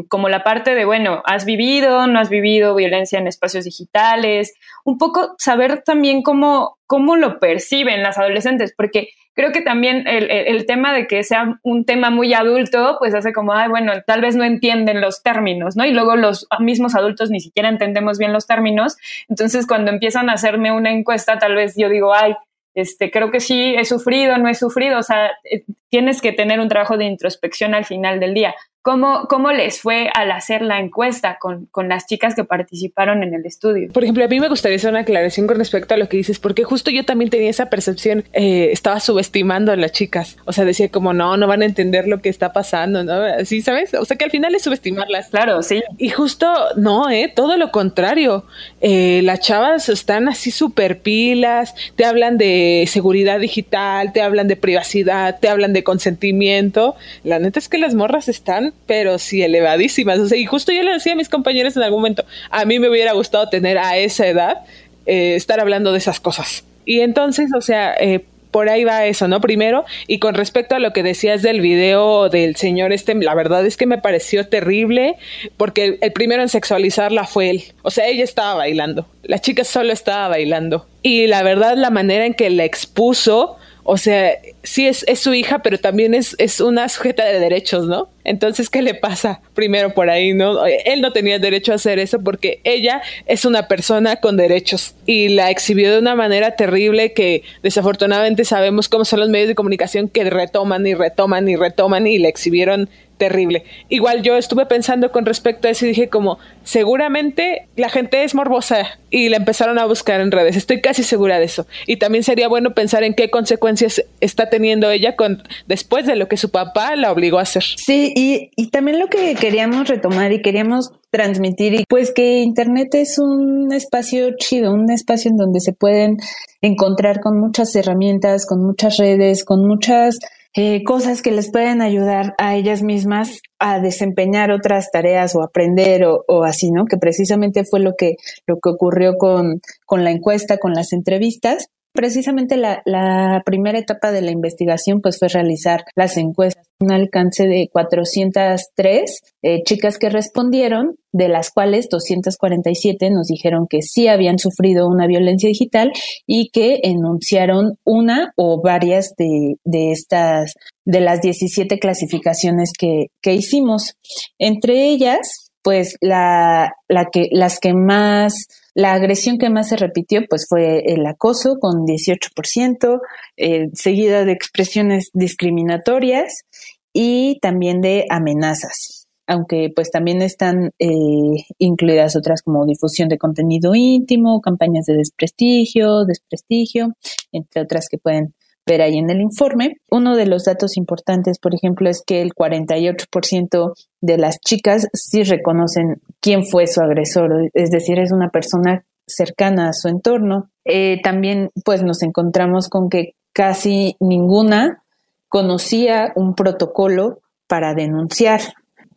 como, 0.08 0.30
la 0.30 0.44
parte 0.44 0.76
de, 0.76 0.86
bueno, 0.86 1.24
¿has 1.26 1.46
vivido, 1.46 2.06
no 2.06 2.20
has 2.20 2.30
vivido 2.30 2.76
violencia 2.76 3.18
en 3.18 3.28
espacios 3.28 3.66
digitales? 3.66 4.54
Un 4.86 5.00
poco 5.00 5.34
saber 5.40 5.82
también 5.84 6.22
cómo, 6.22 6.78
cómo 6.94 7.16
lo 7.16 7.40
perciben 7.40 8.04
las 8.04 8.20
adolescentes, 8.20 8.72
porque 8.78 9.10
creo 9.34 9.52
que 9.52 9.62
también 9.62 10.06
el, 10.08 10.64
tema 10.68 10.94
de 10.94 11.08
que 11.08 11.24
sea 11.24 11.60
un 11.64 11.86
tema 11.86 12.12
muy 12.12 12.36
adulto, 12.36 12.98
pues 13.00 13.16
hace 13.16 13.34
como, 13.34 13.52
ay, 13.52 13.68
bueno, 13.68 13.94
tal 14.06 14.22
vez 14.22 14.36
no 14.36 14.44
entienden 14.44 15.02
los 15.02 15.24
términos, 15.24 15.76
¿no? 15.76 15.86
Y 15.86 15.92
luego 15.92 16.16
los 16.16 16.48
mismos 16.60 16.94
adultos 16.94 17.32
ni 17.32 17.40
siquiera 17.40 17.68
entendemos 17.68 18.20
bien 18.20 18.32
los 18.32 18.46
términos. 18.46 18.96
Entonces, 19.28 19.66
cuando 19.66 19.90
empiezan 19.90 20.30
a 20.30 20.34
hacerme 20.34 20.72
una 20.72 20.92
encuesta, 20.92 21.40
tal 21.40 21.56
vez 21.56 21.74
yo 21.76 21.90
digo, 21.90 22.14
ay, 22.14 22.36
este, 22.76 23.10
creo 23.10 23.32
que 23.32 23.40
sí, 23.40 23.74
he 23.76 23.86
sufrido, 23.86 24.38
no 24.38 24.48
he 24.48 24.54
sufrido, 24.54 25.00
o 25.00 25.04
sea, 25.04 25.32
eh, 25.52 25.64
tienes 25.94 26.22
que 26.22 26.32
tener 26.32 26.60
un 26.60 26.70
trabajo 26.70 26.98
de 26.98 27.06
introspección 27.06 27.76
al 27.76 27.86
final 27.86 28.20
del 28.20 28.34
día. 28.34 28.56
¿Cómo, 28.84 29.28
¿Cómo 29.30 29.54
les 29.54 29.80
fue 29.80 30.10
al 30.14 30.30
hacer 30.32 30.62
la 30.62 30.78
encuesta 30.78 31.38
con, 31.40 31.68
con, 31.68 31.88
las 31.88 32.06
chicas 32.06 32.36
que 32.36 32.44
participaron 32.44 33.24
en 33.24 33.34
el 33.34 33.46
estudio? 33.46 33.94
Por 33.94 34.04
ejemplo, 34.04 34.26
a 34.26 34.28
mí 34.28 34.42
me 34.42 34.50
gustaría 34.50 34.76
hacer 34.76 34.90
una 34.90 35.00
aclaración 35.00 35.48
con 35.48 35.58
respecto 35.58 35.94
a 35.94 35.98
lo 35.98 36.10
que 36.10 36.18
dices, 36.18 36.38
porque 36.38 36.66
justo 36.66 36.92
yo 36.92 37.06
también 37.06 37.30
tenía 37.30 37.50
esa 37.50 37.70
percepción, 37.70 38.26
eh, 38.34 38.72
estaba 38.74 39.00
subestimando 39.00 39.72
a 39.72 39.78
las 39.78 39.94
chicas, 39.94 40.36
o 40.44 40.52
sea, 40.52 40.66
decía 40.66 40.90
como, 40.90 41.14
no, 41.14 41.38
no 41.38 41.48
van 41.48 41.62
a 41.62 41.66
entender 41.66 42.10
lo 42.10 42.22
que 42.22 42.28
está 42.28 42.52
pasando, 42.52 43.06
¿no? 43.06 43.14
Así, 43.14 43.62
¿sabes? 43.62 43.94
O 43.94 44.04
sea, 44.04 44.18
que 44.18 44.26
al 44.26 44.32
final 44.32 44.54
es 44.54 44.64
subestimarlas. 44.64 45.30
Claro, 45.30 45.64
sí. 45.64 45.82
Y 45.98 46.10
justo, 46.10 46.54
no, 46.76 47.10
¿eh? 47.10 47.32
Todo 47.34 47.56
lo 47.56 47.72
contrario. 47.72 48.44
Eh, 48.82 49.22
las 49.24 49.40
chavas 49.40 49.88
están 49.88 50.28
así 50.28 50.52
súper 50.52 51.02
pilas, 51.02 51.74
te 51.96 52.04
hablan 52.04 52.38
de 52.38 52.84
seguridad 52.90 53.40
digital, 53.40 54.12
te 54.12 54.22
hablan 54.22 54.50
de 54.50 54.58
privacidad, 54.58 55.40
te 55.40 55.48
hablan 55.48 55.72
consentimiento. 55.84 56.96
La 57.24 57.40
neta 57.40 57.60
es 57.60 57.70
que 57.70 57.78
las 57.78 57.94
morras 57.94 58.28
están 58.30 58.74
pero 58.88 59.20
sí 59.20 59.42
elevadísimas. 59.42 60.20
O 60.20 60.28
sea, 60.28 60.38
y 60.38 60.46
justo 60.46 60.72
yo 60.72 60.84
le 60.84 60.94
decía 60.94 61.14
a 61.14 61.16
mis 61.16 61.30
compañeros 61.30 61.76
en 61.78 61.84
algún 61.84 62.02
momento, 62.02 62.26
a 62.50 62.66
mí 62.66 62.80
me 62.80 62.90
hubiera 62.90 63.14
gustado 63.14 63.50
tener 63.50 63.78
a 63.78 63.98
esa 63.98 64.28
edad 64.28 64.58
eh, 65.06 65.36
estar 65.36 65.60
hablando 65.60 65.92
de 65.92 65.98
esas 65.98 66.20
cosas. 66.20 66.64
Y 66.86 67.02
entonces, 67.02 67.52
o 67.56 67.62
sea, 67.62 67.94
eh, 68.00 68.26
por 68.54 68.70
ahí 68.70 68.84
va 68.84 69.06
eso, 69.06 69.28
¿no? 69.28 69.42
Primero, 69.42 69.84
y 70.08 70.20
con 70.20 70.36
respecto 70.36 70.76
a 70.76 70.80
lo 70.80 70.94
que 70.94 71.02
decías 71.02 71.42
del 71.42 71.60
video 71.60 72.30
del 72.30 72.56
señor 72.56 72.94
este, 72.94 73.16
la 73.16 73.34
verdad 73.34 73.66
es 73.66 73.76
que 73.78 73.88
me 73.88 73.98
pareció 73.98 74.48
terrible, 74.48 75.16
porque 75.58 75.86
el, 75.86 75.98
el, 76.02 76.14
primero 76.14 76.44
en 76.44 76.50
sexualizarla 76.50 77.26
fue 77.26 77.50
él. 77.50 77.64
O 77.82 77.90
sea, 77.90 78.08
ella 78.08 78.24
estaba 78.24 78.54
bailando, 78.54 79.08
la 79.24 79.40
chica 79.40 79.64
solo 79.64 79.92
estaba 79.92 80.28
bailando. 80.28 80.86
Y 81.02 81.28
la 81.28 81.42
verdad, 81.42 81.76
la 81.76 81.90
manera 81.90 82.26
en 82.26 82.36
que 82.36 82.50
la 82.52 82.64
expuso, 82.64 83.58
o 83.84 83.98
sea, 83.98 84.38
sí 84.64 84.88
es, 84.88 85.06
su 85.20 85.34
hija, 85.34 85.60
pero 85.60 85.78
también 85.78 86.14
es, 86.14 86.36
es 86.40 86.62
una 86.62 86.88
sujeta 86.88 87.26
de 87.26 87.40
derechos, 87.40 87.86
¿no? 87.86 88.10
Entonces, 88.24 88.70
¿qué 88.70 88.82
le 88.82 88.94
pasa? 88.94 89.42
Primero 89.54 89.94
por 89.94 90.10
ahí, 90.10 90.34
¿no? 90.34 90.66
Él 90.66 91.02
no 91.02 91.12
tenía 91.12 91.38
derecho 91.40 91.74
a 91.74 91.76
hacer 91.76 92.00
eso 92.00 92.20
porque 92.24 92.62
ella 92.64 93.02
es 93.26 93.44
una 93.44 93.68
persona 93.68 94.18
con 94.18 94.38
derechos 94.38 94.96
y 95.06 95.30
la 95.30 95.52
exhibió 95.52 95.92
de 95.92 96.00
una 96.00 96.16
manera 96.16 96.56
terrible 96.56 97.12
que 97.12 97.44
desafortunadamente 97.62 98.46
sabemos 98.46 98.88
cómo 98.88 99.04
son 99.04 99.20
los 99.20 99.30
medios 99.30 99.50
de 99.50 99.56
comunicación 99.56 100.08
que 100.08 100.24
retoman 100.30 100.88
y 100.88 100.94
retoman 100.94 101.50
y 101.50 101.58
retoman 101.58 102.08
y 102.08 102.20
la 102.20 102.30
exhibieron 102.30 102.90
terrible. 103.24 103.64
Igual 103.88 104.22
yo 104.22 104.36
estuve 104.36 104.66
pensando 104.66 105.14
con 105.14 105.26
respecto 105.26 105.70
a 105.70 105.72
eso 105.72 105.86
y 105.86 105.90
dije 105.90 106.10
como, 106.10 106.40
seguramente 106.64 107.70
la 107.78 107.88
gente 107.88 108.26
es 108.26 108.36
morbosa 108.36 109.00
y 109.10 109.30
la 109.30 109.38
empezaron 109.38 109.80
a 109.80 109.86
buscar 109.86 110.20
en 110.20 110.30
redes. 110.30 110.58
Estoy 110.58 110.82
casi 110.82 111.04
segura 111.04 111.40
de 111.40 111.46
eso. 111.46 111.66
Y 111.88 111.96
también 111.98 112.26
sería 112.26 112.50
bueno 112.50 112.74
pensar 112.74 113.04
en 113.04 113.14
qué 113.14 113.30
consecuencias 113.30 114.04
está 114.20 114.50
teniendo 114.50 114.92
ella 114.92 115.16
con 115.16 115.42
después 115.68 116.06
de 116.06 116.18
lo 116.18 116.28
que 116.28 116.36
su 116.36 116.52
papá 116.52 116.98
la 116.98 117.14
obligó 117.14 117.40
a 117.40 117.44
hacer. 117.44 117.64
Sí, 117.64 118.12
y, 118.14 118.52
y 118.58 118.72
también 118.72 119.00
lo 119.00 119.08
que 119.08 119.36
queríamos 119.36 119.88
retomar 119.88 120.34
y 120.34 120.42
queríamos 120.42 120.92
transmitir 121.10 121.76
y 121.76 121.86
pues 121.88 122.12
que 122.12 122.42
internet 122.42 122.94
es 122.96 123.20
un 123.20 123.72
espacio 123.72 124.32
chido, 124.36 124.74
un 124.74 124.92
espacio 124.92 125.32
en 125.32 125.38
donde 125.38 125.62
se 125.62 125.72
pueden 125.72 126.18
encontrar 126.62 127.22
con 127.22 127.40
muchas 127.40 127.74
herramientas, 127.76 128.46
con 128.46 128.66
muchas 128.66 128.98
redes, 128.98 129.46
con 129.46 129.66
muchas 129.66 130.18
eh, 130.56 130.84
cosas 130.84 131.22
que 131.22 131.32
les 131.32 131.52
pueden 131.52 131.82
ayudar 131.82 132.36
a 132.38 132.56
ellas 132.56 132.84
mismas 132.84 133.42
a 133.58 133.80
desempeñar 133.80 134.52
otras 134.52 134.92
tareas 134.92 135.36
o 135.36 135.42
aprender 135.42 136.06
o, 136.06 136.24
o, 136.28 136.44
así, 136.44 136.70
¿no? 136.72 136.86
Que 136.86 136.98
precisamente 136.98 137.64
fue 137.66 137.80
lo 137.80 137.94
que, 137.98 138.18
lo 138.46 138.60
que 138.60 138.70
ocurrió 138.70 139.18
con, 139.18 139.62
con 139.86 140.04
la 140.04 140.12
encuesta, 140.12 140.58
con 140.58 140.74
las 140.74 140.94
entrevistas. 140.94 141.70
Precisamente 141.94 142.58
la, 142.58 142.82
la, 142.86 143.44
primera 143.46 143.78
etapa 143.78 144.12
de 144.12 144.24
la 144.24 144.32
investigación 144.32 145.00
pues 145.00 145.20
fue 145.20 145.28
realizar 145.28 145.86
las 145.96 146.18
encuestas, 146.18 146.66
un 146.80 146.92
alcance 146.92 147.46
de 147.48 147.70
403 147.72 149.22
eh, 149.44 149.62
chicas 149.64 150.00
que 150.00 150.10
respondieron, 150.10 150.96
de 151.12 151.28
las 151.30 151.52
cuales 151.52 151.90
247 151.90 153.12
nos 153.12 153.28
dijeron 153.28 153.68
que 153.70 153.84
sí 153.84 154.08
habían 154.08 154.40
sufrido 154.40 154.88
una 154.88 155.06
violencia 155.06 155.48
digital 155.48 155.92
y 156.26 156.50
que 156.50 156.80
enunciaron 156.84 157.78
una 157.84 158.34
o 158.38 158.60
varias 158.62 159.14
de, 159.16 159.58
de 159.64 159.92
estas, 159.92 160.56
de 160.86 161.00
las 161.00 161.22
17 161.22 161.78
clasificaciones 161.78 162.72
que, 162.78 163.08
que 163.22 163.36
hicimos. 163.36 163.94
Entre 164.40 164.88
ellas, 164.88 165.52
pues 165.62 165.96
la, 166.02 166.74
la 166.90 167.06
que, 167.12 167.28
las 167.32 167.60
que 167.60 167.74
más 167.74 168.48
la 168.76 168.94
agresión 168.94 169.38
que 169.38 169.50
más 169.50 169.70
se 169.70 169.78
repitió 169.78 170.22
pues 170.30 170.46
fue 170.50 170.84
el 170.86 171.06
acoso 171.06 171.58
con 171.60 171.86
18%, 171.86 173.02
eh, 173.38 173.70
seguida 173.74 174.26
de 174.26 174.32
expresiones 174.32 175.10
discriminatorias 175.14 176.44
y 176.92 177.40
también 177.40 177.82
de 177.82 178.06
amenazas, 178.10 179.08
aunque 179.28 179.72
pues 179.76 179.92
también 179.92 180.22
están 180.22 180.72
eh, 180.80 181.46
incluidas 181.60 182.16
otras 182.16 182.42
como 182.42 182.66
difusión 182.66 183.10
de 183.10 183.18
contenido 183.18 183.76
íntimo, 183.76 184.42
campañas 184.42 184.86
de 184.86 184.96
desprestigio, 184.96 186.06
desprestigio, 186.06 186.94
entre 187.32 187.62
otras 187.62 187.88
que 187.90 187.98
pueden 187.98 188.34
ver 188.66 188.82
ahí 188.82 188.98
en 188.98 189.10
el 189.10 189.22
informe. 189.22 189.78
Uno 189.90 190.16
de 190.16 190.26
los 190.26 190.46
datos 190.46 190.78
importantes, 190.78 191.40
por 191.40 191.54
ejemplo, 191.56 191.90
es 191.90 192.04
que 192.06 192.22
el 192.22 192.34
48% 192.34 193.74
de 194.02 194.18
las 194.18 194.40
chicas 194.40 194.88
sí 194.94 195.24
reconocen 195.24 196.02
quién 196.20 196.46
fue 196.46 196.68
su 196.68 196.82
agresor, 196.82 197.50
es 197.54 197.70
decir, 197.70 198.00
es 198.00 198.12
una 198.12 198.30
persona 198.30 198.86
cercana 199.08 199.70
a 199.70 199.74
su 199.74 199.88
entorno. 199.88 200.50
Eh, 200.66 201.02
también 201.02 201.50
pues 201.66 201.84
nos 201.84 202.04
encontramos 202.04 202.70
con 202.70 202.90
que 202.90 203.16
casi 203.34 203.96
ninguna 204.00 204.84
conocía 205.28 206.14
un 206.16 206.36
protocolo 206.36 207.20
para 207.48 207.74
denunciar 207.74 208.42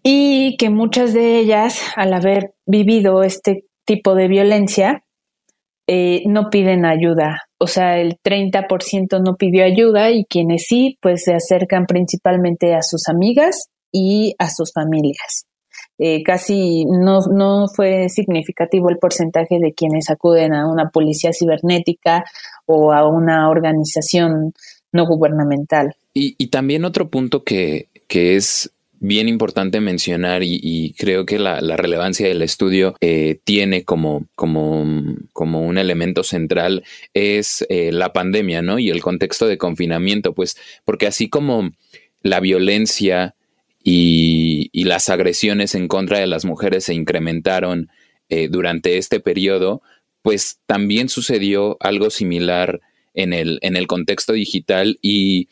y 0.03 0.57
que 0.59 0.71
muchas 0.71 1.13
de 1.13 1.39
ellas, 1.39 1.81
al 1.97 2.13
haber 2.13 2.55
vivido 2.67 3.23
este 3.23 3.65
tipo 3.85 4.15
de 4.15 4.29
violencia, 4.29 5.05
eh, 5.89 6.23
no 6.27 6.51
piden 6.51 6.85
ayuda. 6.85 7.46
O 7.59 7.67
sea, 7.67 7.99
el 7.99 8.19
30% 8.23 9.23
no 9.25 9.37
pidió 9.37 9.65
ayuda 9.65 10.11
y 10.11 10.25
quienes 10.25 10.65
sí, 10.69 10.99
pues 11.01 11.25
se 11.25 11.35
acercan 11.35 11.87
principalmente 11.87 12.75
a 12.75 12.83
sus 12.83 13.09
amigas 13.09 13.69
y 13.91 14.35
a 14.39 14.51
sus 14.51 14.73
familias. 14.73 15.47
Eh, 15.99 16.23
casi 16.23 16.85
no, 16.85 17.21
no 17.33 17.69
fue 17.75 18.11
significativo 18.11 18.91
el 18.91 18.99
porcentaje 18.99 19.59
de 19.59 19.73
quienes 19.73 20.11
acuden 20.11 20.53
a 20.53 20.71
una 20.71 20.91
policía 20.91 21.31
cibernética 21.33 22.25
o 22.67 22.93
a 22.93 23.09
una 23.09 23.49
organización 23.49 24.53
no 24.93 25.07
gubernamental. 25.07 25.95
Y, 26.13 26.35
y 26.39 26.49
también 26.49 26.85
otro 26.85 27.09
punto 27.09 27.45
que, 27.45 27.89
que 28.09 28.37
es 28.37 28.71
bien 28.99 29.29
importante 29.29 29.81
mencionar 29.81 30.43
y, 30.43 30.95
creo 30.99 31.27
que 31.27 31.39
la, 31.39 31.61
relevancia 31.77 32.27
del 32.27 32.43
estudio 32.43 32.97
eh, 33.01 33.39
tiene 33.45 33.85
como, 33.85 34.27
como, 34.35 34.85
como, 35.33 35.63
un 35.63 35.79
elemento 35.79 36.25
central 36.25 36.85
es 37.15 37.65
eh, 37.69 37.93
la 37.93 38.13
pandemia, 38.13 38.63
¿no? 38.63 38.79
Y 38.79 38.91
el 38.91 39.03
contexto 39.03 39.47
de 39.47 39.59
confinamiento, 39.59 40.35
pues, 40.35 40.57
porque 40.85 41.07
así 41.07 41.29
como 41.29 41.71
la 42.23 42.41
violencia 42.41 43.35
y, 43.83 44.71
las 44.73 45.09
agresiones 45.09 45.75
en 45.75 45.89
contra 45.89 46.19
de 46.19 46.27
las 46.27 46.45
mujeres 46.45 46.85
se 46.85 46.95
incrementaron 46.95 47.89
eh, 48.29 48.49
durante 48.49 48.99
este 48.99 49.21
periodo, 49.21 49.83
pues 50.23 50.59
también 50.67 51.09
sucedió 51.09 51.77
algo 51.81 52.11
similar 52.11 52.81
en 53.15 53.33
el, 53.33 53.59
en 53.63 53.77
el 53.77 53.87
contexto 53.87 54.33
digital 54.33 54.99
y 55.03 55.49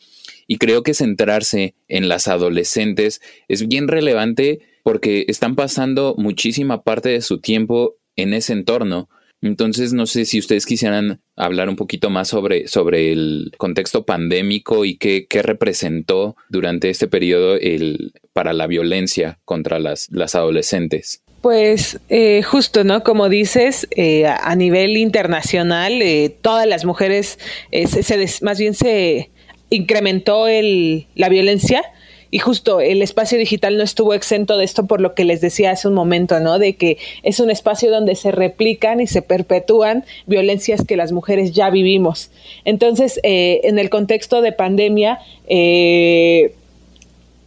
y 0.47 0.57
creo 0.57 0.83
que 0.83 0.93
centrarse 0.93 1.75
en 1.87 2.07
las 2.07 2.27
adolescentes 2.27 3.21
es 3.47 3.67
bien 3.67 3.87
relevante 3.87 4.59
porque 4.83 5.25
están 5.27 5.55
pasando 5.55 6.15
muchísima 6.17 6.83
parte 6.83 7.09
de 7.09 7.21
su 7.21 7.39
tiempo 7.39 7.95
en 8.15 8.33
ese 8.33 8.53
entorno. 8.53 9.09
Entonces, 9.41 9.93
no 9.93 10.05
sé 10.05 10.25
si 10.25 10.39
ustedes 10.39 10.65
quisieran 10.65 11.21
hablar 11.35 11.69
un 11.69 11.75
poquito 11.75 12.09
más 12.09 12.27
sobre, 12.29 12.67
sobre 12.67 13.11
el 13.11 13.51
contexto 13.57 14.05
pandémico 14.05 14.85
y 14.85 14.97
qué, 14.97 15.27
qué 15.27 15.41
representó 15.41 16.35
durante 16.49 16.89
este 16.89 17.07
periodo 17.07 17.55
el, 17.55 18.13
para 18.33 18.53
la 18.53 18.67
violencia 18.67 19.39
contra 19.45 19.79
las, 19.79 20.07
las 20.11 20.35
adolescentes. 20.35 21.21
Pues 21.41 21.99
eh, 22.09 22.41
justo, 22.41 22.83
¿no? 22.83 23.03
Como 23.03 23.29
dices, 23.29 23.87
eh, 23.91 24.25
a 24.25 24.55
nivel 24.55 24.97
internacional, 24.97 26.01
eh, 26.01 26.35
todas 26.41 26.65
las 26.65 26.85
mujeres, 26.85 27.37
se, 27.71 28.27
más 28.41 28.57
bien 28.57 28.73
se 28.73 29.29
incrementó 29.69 30.47
el, 30.47 31.07
la 31.15 31.29
violencia 31.29 31.83
y 32.31 32.39
justo 32.39 32.81
el 32.81 33.01
espacio 33.01 33.37
digital 33.37 33.77
no 33.77 33.83
estuvo 33.83 34.13
exento 34.13 34.57
de 34.57 34.65
esto 34.65 34.87
por 34.87 34.99
lo 34.99 35.13
que 35.13 35.23
les 35.23 35.41
decía 35.41 35.71
hace 35.71 35.87
un 35.87 35.93
momento, 35.93 36.39
¿no? 36.39 36.59
De 36.59 36.75
que 36.75 36.97
es 37.23 37.39
un 37.39 37.49
espacio 37.49 37.89
donde 37.91 38.15
se 38.15 38.31
replican 38.31 38.99
y 38.99 39.07
se 39.07 39.21
perpetúan 39.21 40.03
violencias 40.25 40.83
que 40.85 40.97
las 40.97 41.11
mujeres 41.11 41.53
ya 41.53 41.69
vivimos. 41.69 42.31
Entonces, 42.65 43.19
eh, 43.23 43.61
en 43.63 43.79
el 43.79 43.89
contexto 43.89 44.41
de 44.41 44.51
pandemia, 44.51 45.19
eh, 45.47 46.53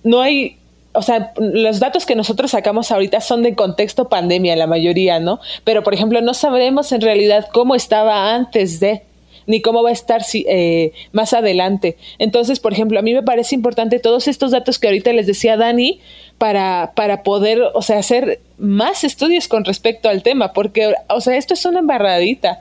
no 0.04 0.22
hay 0.22 0.56
o 0.94 1.02
sea, 1.02 1.32
los 1.36 1.80
datos 1.80 2.06
que 2.06 2.16
nosotros 2.16 2.50
sacamos 2.50 2.90
ahorita 2.90 3.20
son 3.20 3.42
de 3.42 3.54
contexto 3.54 4.08
pandemia, 4.08 4.56
la 4.56 4.66
mayoría, 4.66 5.20
¿no? 5.20 5.38
Pero, 5.62 5.84
por 5.84 5.94
ejemplo, 5.94 6.20
no 6.22 6.34
sabremos 6.34 6.90
en 6.92 7.02
realidad 7.02 7.46
cómo 7.52 7.74
estaba 7.74 8.34
antes 8.34 8.80
de 8.80 9.02
ni 9.48 9.62
cómo 9.62 9.82
va 9.82 9.88
a 9.88 9.92
estar 9.92 10.22
eh, 10.34 10.92
más 11.10 11.32
adelante. 11.32 11.96
Entonces, 12.18 12.60
por 12.60 12.72
ejemplo, 12.74 12.98
a 12.98 13.02
mí 13.02 13.14
me 13.14 13.22
parece 13.22 13.54
importante 13.56 13.98
todos 13.98 14.28
estos 14.28 14.52
datos 14.52 14.78
que 14.78 14.86
ahorita 14.86 15.12
les 15.14 15.26
decía 15.26 15.56
Dani 15.56 16.00
para, 16.36 16.92
para 16.94 17.22
poder, 17.22 17.62
o 17.74 17.82
sea, 17.82 17.98
hacer 17.98 18.40
más 18.58 19.04
estudios 19.04 19.48
con 19.48 19.64
respecto 19.64 20.10
al 20.10 20.22
tema, 20.22 20.52
porque, 20.52 20.94
o 21.08 21.20
sea, 21.20 21.36
esto 21.36 21.54
es 21.54 21.64
una 21.64 21.80
embarradita, 21.80 22.60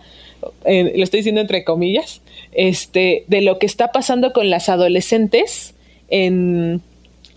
eh, 0.64 0.94
lo 0.96 1.04
estoy 1.04 1.20
diciendo 1.20 1.42
entre 1.42 1.66
comillas, 1.66 2.22
este, 2.54 3.26
de 3.28 3.42
lo 3.42 3.60
que 3.60 3.66
está 3.66 3.92
pasando 3.92 4.32
con 4.32 4.50
las 4.50 4.70
adolescentes 4.70 5.76
en 6.08 6.82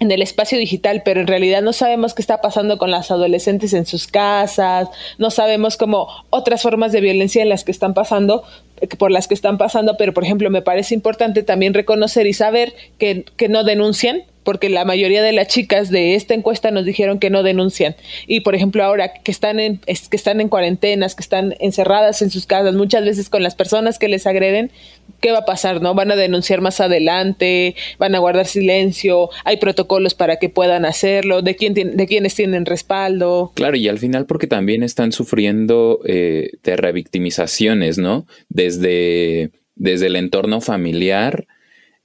en 0.01 0.11
el 0.11 0.23
espacio 0.23 0.59
digital, 0.59 1.03
pero 1.05 1.21
en 1.21 1.27
realidad 1.27 1.61
no 1.63 1.75
sabemos 1.75 2.15
qué 2.15 2.23
está 2.23 2.41
pasando 2.41 2.79
con 2.79 2.91
las 2.91 3.11
adolescentes 3.11 3.75
en 3.75 3.85
sus 3.85 4.07
casas, 4.07 4.89
no 5.19 5.31
sabemos 5.31 5.77
cómo 5.77 6.09
otras 6.31 6.63
formas 6.63 6.91
de 6.91 7.03
violencia 7.03 7.43
en 7.43 7.51
las 7.51 7.65
que 7.65 7.71
están 7.71 7.93
pasando, 7.93 8.43
por 8.99 9.11
las 9.11 9.29
que 9.29 9.35
están 9.35 9.59
pasando, 9.59 9.97
pero 9.97 10.15
por 10.15 10.25
ejemplo 10.25 10.51
me 10.51 10.63
parece 10.63 10.95
importante 10.95 11.43
también 11.43 11.75
reconocer 11.75 12.27
y 12.27 12.33
saber 12.33 12.73
que, 12.99 13.25
que 13.37 13.49
no 13.49 13.65
denuncian, 13.65 14.23
porque 14.43 14.71
la 14.71 14.85
mayoría 14.85 15.23
de 15.23 15.33
las 15.33 15.49
chicas 15.49 15.91
de 15.91 16.15
esta 16.15 16.35
encuesta 16.35 16.71
nos 16.71 16.85
dijeron 16.85 17.19
que 17.19 17.31
no 17.31 17.43
denuncian. 17.43 17.95
Y 18.27 18.41
por 18.41 18.55
ejemplo, 18.55 18.83
ahora 18.83 19.13
que 19.13 19.31
están 19.31 19.61
en, 19.61 19.79
que 19.79 20.17
están 20.17 20.41
en 20.41 20.49
cuarentenas, 20.49 21.15
que 21.15 21.23
están 21.23 21.55
encerradas 21.61 22.23
en 22.23 22.31
sus 22.31 22.47
casas, 22.47 22.75
muchas 22.75 23.05
veces 23.05 23.29
con 23.29 23.43
las 23.43 23.55
personas 23.55 23.99
que 23.99 24.09
les 24.09 24.27
agreden, 24.27 24.71
¿qué 25.21 25.33
va 25.33 25.39
a 25.39 25.45
pasar? 25.45 25.81
¿No? 25.81 25.95
Van 25.95 26.11
a 26.11 26.17
denunciar 26.17 26.61
más 26.61 26.81
adelante, 26.81 27.75
van 27.99 28.15
a 28.15 28.19
guardar 28.19 28.47
silencio, 28.47 29.31
hay 29.45 29.59
protocolos 29.59 30.15
para 30.15 30.37
que 30.37 30.49
puedan 30.49 30.85
hacerlo, 30.85 31.43
de 31.43 31.57
quién 31.57 31.75
de 31.75 32.07
quiénes 32.07 32.35
tienen 32.35 32.67
respaldo. 32.67 33.53
Claro, 33.55 33.77
y 33.77 33.89
al 33.89 33.99
final 33.99 34.27
porque 34.27 34.47
también 34.47 34.83
están 34.83 35.13
sufriendo 35.13 36.01
eh, 36.05 36.51
de 36.63 36.77
revictimizaciones, 36.77 37.99
¿no? 37.99 38.27
Desde, 38.49 39.51
desde 39.75 40.07
el 40.07 40.17
entorno 40.17 40.61
familiar, 40.61 41.47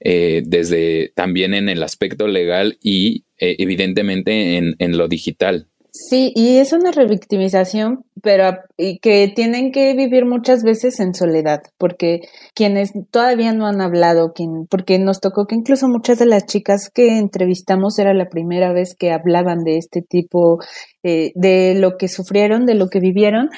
eh, 0.00 0.42
desde 0.44 1.12
también 1.14 1.54
en 1.54 1.68
el 1.68 1.82
aspecto 1.82 2.28
legal 2.28 2.78
y 2.82 3.24
eh, 3.38 3.56
evidentemente 3.58 4.56
en, 4.56 4.76
en 4.78 4.96
lo 4.96 5.08
digital. 5.08 5.68
Sí, 5.98 6.30
y 6.34 6.58
es 6.58 6.74
una 6.74 6.92
revictimización, 6.92 8.04
pero 8.22 8.58
y 8.76 8.98
que 8.98 9.32
tienen 9.34 9.72
que 9.72 9.94
vivir 9.94 10.26
muchas 10.26 10.62
veces 10.62 11.00
en 11.00 11.14
soledad, 11.14 11.62
porque 11.78 12.20
quienes 12.54 12.92
todavía 13.10 13.54
no 13.54 13.66
han 13.66 13.80
hablado, 13.80 14.34
quien, 14.34 14.66
porque 14.66 14.98
nos 14.98 15.20
tocó 15.20 15.46
que 15.46 15.54
incluso 15.54 15.88
muchas 15.88 16.18
de 16.18 16.26
las 16.26 16.44
chicas 16.44 16.90
que 16.90 17.16
entrevistamos 17.18 17.98
era 17.98 18.12
la 18.12 18.28
primera 18.28 18.74
vez 18.74 18.94
que 18.94 19.10
hablaban 19.10 19.64
de 19.64 19.78
este 19.78 20.02
tipo, 20.02 20.58
eh, 21.02 21.32
de 21.34 21.74
lo 21.76 21.96
que 21.96 22.08
sufrieron, 22.08 22.66
de 22.66 22.74
lo 22.74 22.88
que 22.88 23.00
vivieron, 23.00 23.48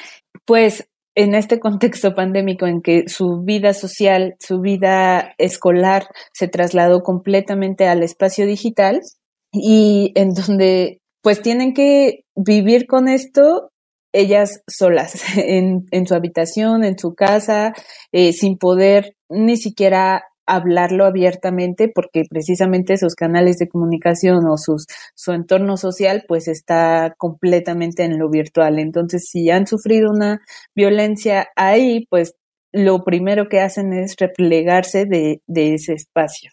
pues 0.45 0.87
en 1.15 1.35
este 1.35 1.59
contexto 1.59 2.15
pandémico 2.15 2.67
en 2.67 2.81
que 2.81 3.09
su 3.09 3.41
vida 3.43 3.73
social, 3.73 4.35
su 4.39 4.61
vida 4.61 5.33
escolar 5.37 6.07
se 6.31 6.47
trasladó 6.47 7.01
completamente 7.03 7.87
al 7.89 8.01
espacio 8.01 8.45
digital 8.45 9.01
y 9.51 10.13
en 10.15 10.29
donde 10.29 10.98
pues 11.21 11.41
tienen 11.41 11.73
que 11.73 12.25
vivir 12.35 12.87
con 12.87 13.07
esto 13.07 13.71
ellas 14.13 14.61
solas, 14.67 15.23
en, 15.37 15.85
en 15.91 16.07
su 16.07 16.15
habitación, 16.15 16.83
en 16.83 16.97
su 16.97 17.13
casa, 17.13 17.73
eh, 18.11 18.33
sin 18.33 18.57
poder 18.57 19.15
ni 19.29 19.57
siquiera 19.57 20.23
hablarlo 20.49 21.05
abiertamente 21.05 21.91
porque 21.93 22.23
precisamente 22.27 22.97
sus 22.97 23.13
canales 23.13 23.57
de 23.59 23.69
comunicación 23.69 24.47
o 24.49 24.57
sus, 24.57 24.87
su 25.15 25.31
entorno 25.31 25.77
social 25.77 26.25
pues 26.27 26.47
está 26.47 27.13
completamente 27.17 28.03
en 28.03 28.17
lo 28.17 28.29
virtual. 28.29 28.79
Entonces, 28.79 29.27
si 29.29 29.51
han 29.51 29.67
sufrido 29.67 30.09
una 30.09 30.41
violencia 30.75 31.49
ahí, 31.55 32.07
pues 32.09 32.33
lo 32.71 33.03
primero 33.03 33.47
que 33.47 33.61
hacen 33.61 33.93
es 33.93 34.15
replegarse 34.17 35.05
de, 35.05 35.41
de 35.45 35.75
ese 35.75 35.93
espacio. 35.93 36.49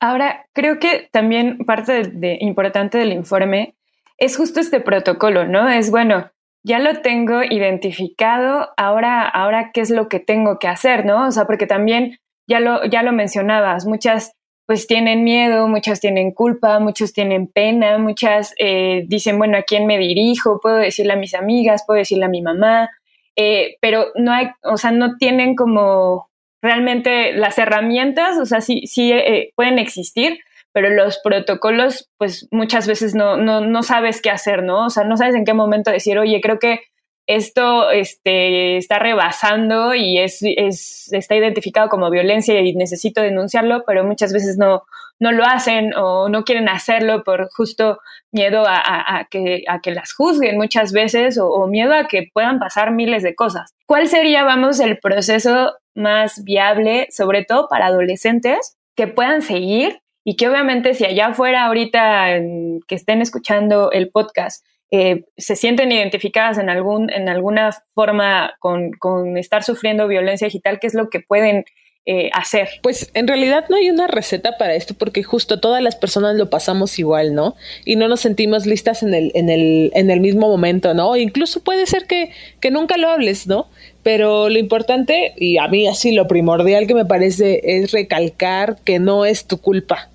Ahora, 0.00 0.46
creo 0.52 0.78
que 0.78 1.08
también 1.12 1.58
parte 1.58 2.02
de, 2.12 2.38
importante 2.40 2.98
del 2.98 3.12
informe 3.12 3.74
es 4.18 4.36
justo 4.36 4.60
este 4.60 4.80
protocolo, 4.80 5.46
¿no? 5.46 5.68
Es 5.68 5.90
bueno, 5.90 6.30
ya 6.64 6.78
lo 6.80 7.00
tengo 7.00 7.42
identificado, 7.42 8.70
ahora, 8.76 9.26
ahora 9.26 9.70
qué 9.72 9.80
es 9.80 9.90
lo 9.90 10.08
que 10.08 10.20
tengo 10.20 10.58
que 10.58 10.68
hacer, 10.68 11.06
¿no? 11.06 11.26
O 11.28 11.30
sea, 11.30 11.46
porque 11.46 11.66
también 11.66 12.18
ya 12.46 12.60
lo, 12.60 12.84
ya 12.84 13.02
lo 13.02 13.12
mencionabas, 13.12 13.86
muchas 13.86 14.32
pues 14.66 14.86
tienen 14.86 15.24
miedo, 15.24 15.66
muchas 15.66 15.98
tienen 15.98 16.30
culpa, 16.30 16.78
muchos 16.78 17.14
tienen 17.14 17.46
pena, 17.46 17.96
muchas 17.96 18.54
eh, 18.58 19.04
dicen, 19.06 19.38
bueno, 19.38 19.56
¿a 19.56 19.62
quién 19.62 19.86
me 19.86 19.96
dirijo? 19.96 20.60
Puedo 20.60 20.76
decirle 20.76 21.14
a 21.14 21.16
mis 21.16 21.34
amigas, 21.34 21.84
puedo 21.86 21.96
decirle 21.96 22.26
a 22.26 22.28
mi 22.28 22.42
mamá, 22.42 22.90
eh, 23.34 23.76
pero 23.80 24.08
no 24.16 24.30
hay, 24.30 24.50
o 24.62 24.76
sea, 24.76 24.90
no 24.90 25.16
tienen 25.16 25.56
como 25.56 26.28
realmente 26.60 27.32
las 27.32 27.56
herramientas, 27.56 28.36
o 28.36 28.44
sea, 28.44 28.60
sí, 28.60 28.86
sí 28.86 29.10
eh, 29.10 29.52
pueden 29.56 29.78
existir, 29.78 30.38
pero 30.72 30.90
los 30.90 31.18
protocolos, 31.18 32.10
pues 32.18 32.48
muchas 32.50 32.86
veces 32.86 33.14
no, 33.14 33.36
no, 33.36 33.60
no 33.60 33.82
sabes 33.82 34.20
qué 34.22 34.30
hacer, 34.30 34.62
¿no? 34.62 34.86
O 34.86 34.90
sea, 34.90 35.04
no 35.04 35.16
sabes 35.16 35.34
en 35.34 35.44
qué 35.44 35.54
momento 35.54 35.90
decir, 35.90 36.18
oye, 36.18 36.40
creo 36.40 36.58
que 36.58 36.80
esto 37.28 37.90
este, 37.90 38.78
está 38.78 38.98
rebasando 38.98 39.94
y 39.94 40.18
es, 40.18 40.38
es, 40.40 41.12
está 41.12 41.36
identificado 41.36 41.90
como 41.90 42.10
violencia 42.10 42.58
y 42.58 42.74
necesito 42.74 43.20
denunciarlo, 43.20 43.84
pero 43.86 44.02
muchas 44.02 44.32
veces 44.32 44.56
no, 44.56 44.84
no 45.20 45.32
lo 45.32 45.44
hacen 45.44 45.94
o 45.94 46.30
no 46.30 46.44
quieren 46.44 46.70
hacerlo 46.70 47.22
por 47.24 47.50
justo 47.50 47.98
miedo 48.32 48.64
a, 48.66 49.26
que, 49.30 49.64
a 49.68 49.80
que 49.80 49.90
las 49.90 50.14
juzguen 50.14 50.56
muchas 50.56 50.92
veces 50.92 51.38
o, 51.38 51.66
miedo 51.66 51.94
a 51.94 52.08
que 52.08 52.28
puedan 52.32 52.58
pasar 52.58 52.92
miles 52.92 53.22
de 53.22 53.34
cosas. 53.34 53.74
¿Cuál 53.86 54.08
sería, 54.08 54.44
vamos, 54.44 54.80
el 54.80 54.98
proceso 54.98 55.74
más 55.94 56.44
viable, 56.44 57.08
sobre 57.10 57.44
todo 57.44 57.68
para 57.68 57.86
adolescentes, 57.86 58.78
que 58.96 59.06
puedan 59.06 59.42
seguir 59.42 60.00
y 60.28 60.36
que 60.36 60.46
obviamente 60.46 60.92
si 60.92 61.06
allá 61.06 61.28
afuera 61.28 61.64
ahorita 61.64 62.38
que 62.86 62.94
estén 62.94 63.22
escuchando 63.22 63.90
el 63.92 64.10
podcast 64.10 64.62
eh, 64.90 65.24
se 65.38 65.56
sienten 65.56 65.90
identificadas 65.90 66.58
en, 66.58 66.68
algún, 66.68 67.10
en 67.10 67.30
alguna 67.30 67.70
forma 67.94 68.52
con, 68.60 68.90
con, 68.92 69.38
estar 69.38 69.64
sufriendo 69.64 70.06
violencia 70.06 70.46
digital, 70.46 70.80
¿qué 70.80 70.86
es 70.86 70.92
lo 70.92 71.08
que 71.08 71.20
pueden 71.20 71.64
eh, 72.04 72.28
hacer? 72.34 72.68
Pues 72.82 73.10
en 73.14 73.26
realidad 73.26 73.64
no 73.70 73.76
hay 73.76 73.88
una 73.88 74.06
receta 74.06 74.58
para 74.58 74.74
esto 74.74 74.92
porque 74.92 75.22
justo 75.22 75.60
todas 75.60 75.82
las 75.82 75.96
personas 75.96 76.36
lo 76.36 76.50
pasamos 76.50 76.98
igual, 76.98 77.34
¿no? 77.34 77.56
Y 77.86 77.96
no 77.96 78.06
nos 78.06 78.20
sentimos 78.20 78.66
listas 78.66 79.02
en 79.02 79.14
el, 79.14 79.32
en 79.34 79.48
el, 79.48 79.90
en 79.94 80.10
el 80.10 80.20
mismo 80.20 80.46
momento, 80.48 80.92
¿no? 80.92 81.16
Incluso 81.16 81.64
puede 81.64 81.86
ser 81.86 82.06
que, 82.06 82.32
que 82.60 82.70
nunca 82.70 82.98
lo 82.98 83.08
hables, 83.08 83.46
¿no? 83.46 83.70
Pero 84.02 84.50
lo 84.50 84.58
importante, 84.58 85.32
y 85.38 85.56
a 85.56 85.68
mí 85.68 85.88
así 85.88 86.12
lo 86.12 86.28
primordial 86.28 86.86
que 86.86 86.94
me 86.94 87.06
parece 87.06 87.62
es 87.62 87.92
recalcar 87.92 88.76
que 88.84 88.98
no 88.98 89.24
es 89.24 89.46
tu 89.46 89.56
culpa 89.56 90.10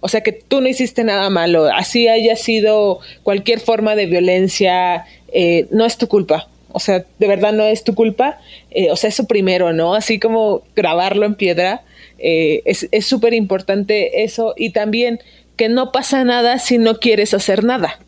O 0.00 0.08
sea 0.08 0.20
que 0.22 0.32
tú 0.32 0.60
no 0.60 0.68
hiciste 0.68 1.04
nada 1.04 1.28
malo, 1.30 1.66
así 1.66 2.08
haya 2.08 2.36
sido 2.36 3.00
cualquier 3.22 3.60
forma 3.60 3.96
de 3.96 4.06
violencia, 4.06 5.04
eh, 5.32 5.66
no 5.70 5.84
es 5.84 5.98
tu 5.98 6.08
culpa. 6.08 6.48
O 6.70 6.80
sea, 6.80 7.04
de 7.18 7.26
verdad 7.26 7.52
no 7.52 7.64
es 7.64 7.82
tu 7.82 7.94
culpa. 7.94 8.38
Eh, 8.70 8.90
o 8.90 8.96
sea, 8.96 9.08
eso 9.08 9.26
primero, 9.26 9.72
¿no? 9.72 9.94
Así 9.94 10.18
como 10.18 10.62
grabarlo 10.76 11.26
en 11.26 11.34
piedra. 11.34 11.82
Eh, 12.18 12.62
es 12.64 13.06
súper 13.06 13.32
importante 13.34 14.22
eso. 14.22 14.54
Y 14.56 14.70
también 14.70 15.18
que 15.56 15.68
no 15.68 15.92
pasa 15.92 16.24
nada 16.24 16.58
si 16.58 16.78
no 16.78 16.98
quieres 16.98 17.34
hacer 17.34 17.64
nada. 17.64 17.98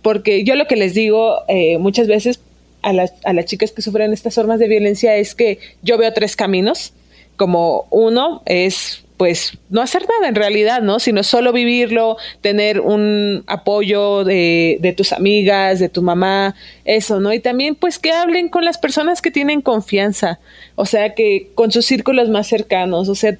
Porque 0.00 0.44
yo 0.44 0.54
lo 0.54 0.66
que 0.66 0.76
les 0.76 0.94
digo 0.94 1.40
muchas 1.80 2.06
veces 2.06 2.40
a 2.82 2.92
las, 2.92 3.14
a 3.24 3.32
las 3.32 3.46
chicas 3.46 3.72
que 3.72 3.82
sufren 3.82 4.12
estas 4.12 4.34
formas 4.34 4.58
de 4.58 4.68
violencia 4.68 5.16
es 5.16 5.34
que 5.34 5.58
yo 5.82 5.98
veo 5.98 6.12
tres 6.12 6.36
caminos. 6.36 6.92
Como 7.36 7.88
uno 7.90 8.42
es 8.46 9.03
pues 9.16 9.58
no 9.70 9.80
hacer 9.80 10.02
nada 10.08 10.28
en 10.28 10.34
realidad, 10.34 10.82
¿no? 10.82 10.98
Sino 10.98 11.22
solo 11.22 11.52
vivirlo, 11.52 12.16
tener 12.40 12.80
un 12.80 13.44
apoyo 13.46 14.24
de, 14.24 14.78
de, 14.80 14.92
tus 14.92 15.12
amigas, 15.12 15.78
de 15.78 15.88
tu 15.88 16.02
mamá, 16.02 16.54
eso, 16.84 17.20
¿no? 17.20 17.32
Y 17.32 17.40
también 17.40 17.74
pues 17.76 17.98
que 17.98 18.12
hablen 18.12 18.48
con 18.48 18.64
las 18.64 18.78
personas 18.78 19.22
que 19.22 19.30
tienen 19.30 19.60
confianza, 19.60 20.40
o 20.74 20.84
sea, 20.84 21.14
que 21.14 21.50
con 21.54 21.70
sus 21.70 21.86
círculos 21.86 22.28
más 22.28 22.48
cercanos, 22.48 23.08
o 23.08 23.14
sea, 23.14 23.38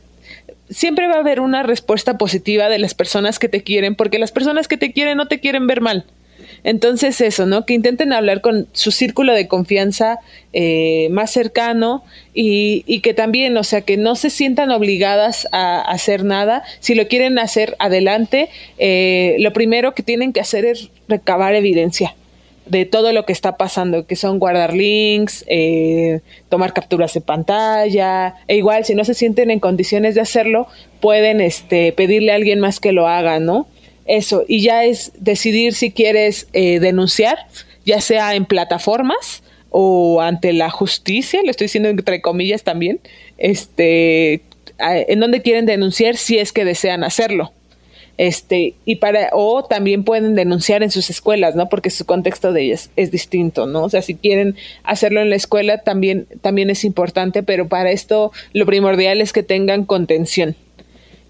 siempre 0.71 1.09
va 1.09 1.15
a 1.15 1.21
haber 1.21 1.41
una 1.41 1.63
respuesta 1.63 2.19
positiva 2.19 2.69
de 2.69 2.79
las 2.79 2.95
personas 2.95 3.39
que 3.39 3.49
te 3.49 3.63
quieren, 3.63 3.95
porque 3.95 4.19
las 4.19 4.33
personas 4.33 4.69
que 4.69 4.77
te 4.77 4.93
quieren 4.93 5.17
no 5.17 5.27
te 5.27 5.41
quieren 5.41 5.67
ver 5.67 5.81
mal. 5.81 6.05
Entonces 6.65 7.21
eso, 7.21 7.45
¿no? 7.45 7.67
Que 7.67 7.75
intenten 7.75 8.15
hablar 8.15 8.41
con 8.41 8.67
su 8.73 8.91
círculo 8.91 9.35
de 9.35 9.47
confianza 9.47 10.19
eh, 10.55 11.09
más 11.11 11.31
cercano 11.31 12.03
y, 12.33 13.01
que 13.01 13.13
también, 13.13 13.57
o 13.59 13.65
sea, 13.65 13.83
que 13.83 13.99
no 13.99 14.17
se 14.17 14.31
sientan 14.31 14.71
obligadas 14.71 15.47
a, 15.53 15.83
hacer 15.83 16.25
nada. 16.25 16.65
Si 16.81 16.95
lo 16.95 17.07
quieren 17.07 17.39
hacer, 17.39 17.77
adelante. 17.79 18.49
Eh, 18.79 19.37
lo 19.41 19.53
primero 19.53 19.95
que 19.95 20.03
tienen 20.03 20.33
que 20.33 20.41
hacer 20.41 20.65
es 20.65 20.89
recabar 21.07 21.55
evidencia 21.55 22.17
de 22.65 22.87
todo 22.87 23.13
lo 23.13 23.27
que 23.27 23.35
está 23.35 23.59
pasando, 23.59 24.07
que 24.07 24.17
son 24.17 24.39
guardar 24.39 24.73
links, 24.73 25.45
eh, 25.49 26.21
tomar 26.49 26.73
capturas 26.73 27.13
de 27.13 27.21
pantalla, 27.21 28.37
e 28.49 28.57
igual 28.57 28.87
si 28.87 28.95
no 28.95 29.05
se 29.05 29.13
sienten 29.13 29.51
en 29.51 29.61
condiciones 29.61 30.15
de 30.15 30.23
hacerlo, 30.23 30.67
pueden 31.01 31.43
este, 31.43 31.93
pedirle 31.93 32.33
a 32.33 32.37
alguien 32.37 32.61
más 32.61 32.81
que 32.81 32.93
lo 32.93 33.07
haga, 33.07 33.39
¿no? 33.39 33.67
Eso, 34.07 34.45
y 34.47 34.61
ya 34.63 34.85
es 34.85 35.13
decidir 35.19 35.75
si 35.75 35.91
quieres 35.91 36.47
eh, 36.53 36.79
denunciar, 36.79 37.39
ya 37.87 38.01
sea 38.01 38.35
en 38.35 38.45
plataformas 38.45 39.43
o 39.71 40.21
ante 40.21 40.53
la 40.53 40.71
justicia, 40.71 41.41
lo 41.43 41.51
estoy 41.51 41.67
diciendo 41.67 41.89
entre 41.89 42.21
comillas 42.21 42.63
también, 42.63 43.01
este, 43.39 44.43
en 44.79 45.21
donde 45.21 45.43
quieren 45.43 45.67
denunciar 45.67 46.17
si 46.17 46.39
es 46.39 46.53
que 46.53 46.65
desean 46.65 47.03
hacerlo. 47.03 47.53
Este, 48.17 48.75
y 48.85 48.97
para, 48.97 49.31
o 49.33 49.65
también 49.65 50.05
pueden 50.05 50.37
denunciar 50.37 50.85
en 50.85 50.93
sus 50.93 51.11
escuelas, 51.11 51.57
¿no? 51.57 51.69
Porque 51.69 51.91
su 51.91 52.05
contexto 52.07 52.53
de 52.53 52.63
ellas 52.63 52.91
es 52.95 53.11
distinto, 53.11 53.67
¿no? 53.67 53.83
O 53.83 53.91
sea, 53.91 54.03
si 54.03 54.15
quieren 54.15 54.55
hacerlo 54.85 55.21
en 55.21 55.31
la 55.31 55.37
escuela 55.37 55.79
también, 55.79 56.29
también 56.41 56.71
es 56.71 56.85
importante, 56.85 57.43
pero 57.43 57.67
para 57.67 57.91
esto 57.91 58.31
lo 58.53 58.67
primordial 58.67 59.21
es 59.21 59.33
que 59.33 59.43
tengan 59.43 59.85
contención 59.85 60.55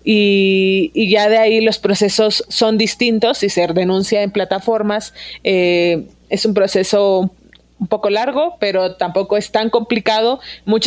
y, 0.05 1.09
ya 1.09 1.29
de 1.29 1.39
ahí 1.39 1.61
los 1.61 1.79
procesos 1.79 2.45
son 2.49 2.77
distintos. 2.77 3.39
Si 3.39 3.49
se 3.49 3.67
denuncia 3.69 4.23
en 4.23 4.31
plataformas, 4.31 5.15
eh, 5.43 6.05
es 6.29 6.45
un 6.45 6.55
proceso 6.55 7.31
un 7.81 7.89
poco 7.89 8.09
largo, 8.09 8.57
pero 8.61 8.95
tampoco 8.97 9.37
es 9.37 9.51
tan 9.51 9.71
complicado. 9.71 10.41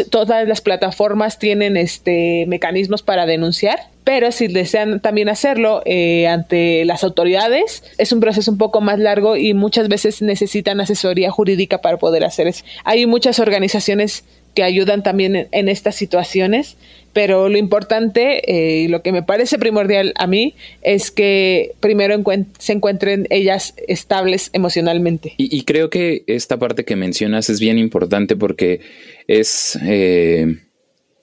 todas 0.10 0.48
las 0.48 0.62
plataformas 0.62 1.40
tienen 1.40 1.78
este 1.78 2.46
mecanismos 2.48 3.02
para 3.04 3.26
denunciar, 3.26 3.80
pero 4.04 4.32
si 4.32 4.48
desean 4.48 5.00
también 5.00 5.30
hacerlo 5.30 5.82
eh, 5.86 6.28
ante 6.28 6.86
las 6.86 7.04
autoridades, 7.04 7.84
es 7.98 8.12
un 8.12 8.20
proceso 8.20 8.52
un 8.52 8.58
poco 8.58 8.82
más 8.82 9.00
largo 9.00 9.36
y 9.36 9.54
muchas 9.54 9.90
veces 9.90 10.22
necesitan 10.22 10.80
asesoría 10.80 11.30
jurídica 11.30 11.82
para 11.82 11.98
poder 11.98 12.24
hacer 12.24 12.48
eso. 12.48 12.64
Hay 12.84 13.06
muchas 13.06 13.40
organizaciones 13.40 14.24
que 14.58 14.64
ayudan 14.64 15.04
también 15.04 15.48
en, 15.52 15.70
estas 15.70 15.94
situaciones, 15.94 16.78
pero 17.14 17.48
lo 17.48 17.60
importante 17.60 18.42
eh, 18.52 18.86
y 18.86 18.88
lo 18.88 19.04
que 19.04 19.12
me 19.12 19.22
parece 19.22 19.60
primordial 19.60 20.14
a 20.16 20.26
mí 20.26 20.56
es 20.82 21.12
que 21.12 21.76
primero 21.80 22.20
se 22.58 22.74
encuentren 22.74 23.28
ellas 23.30 23.76
estables 23.88 24.50
emocionalmente. 24.54 25.36
Y, 25.38 25.62
creo 25.62 25.92
que 25.92 26.24
esta 26.26 26.58
parte 26.58 26.86
que 26.86 26.96
mencionas 26.96 27.52
es 27.52 27.60
bien 27.60 27.78
importante 27.78 28.36
porque 28.36 28.80
es 29.28 29.78
eh, 29.84 30.56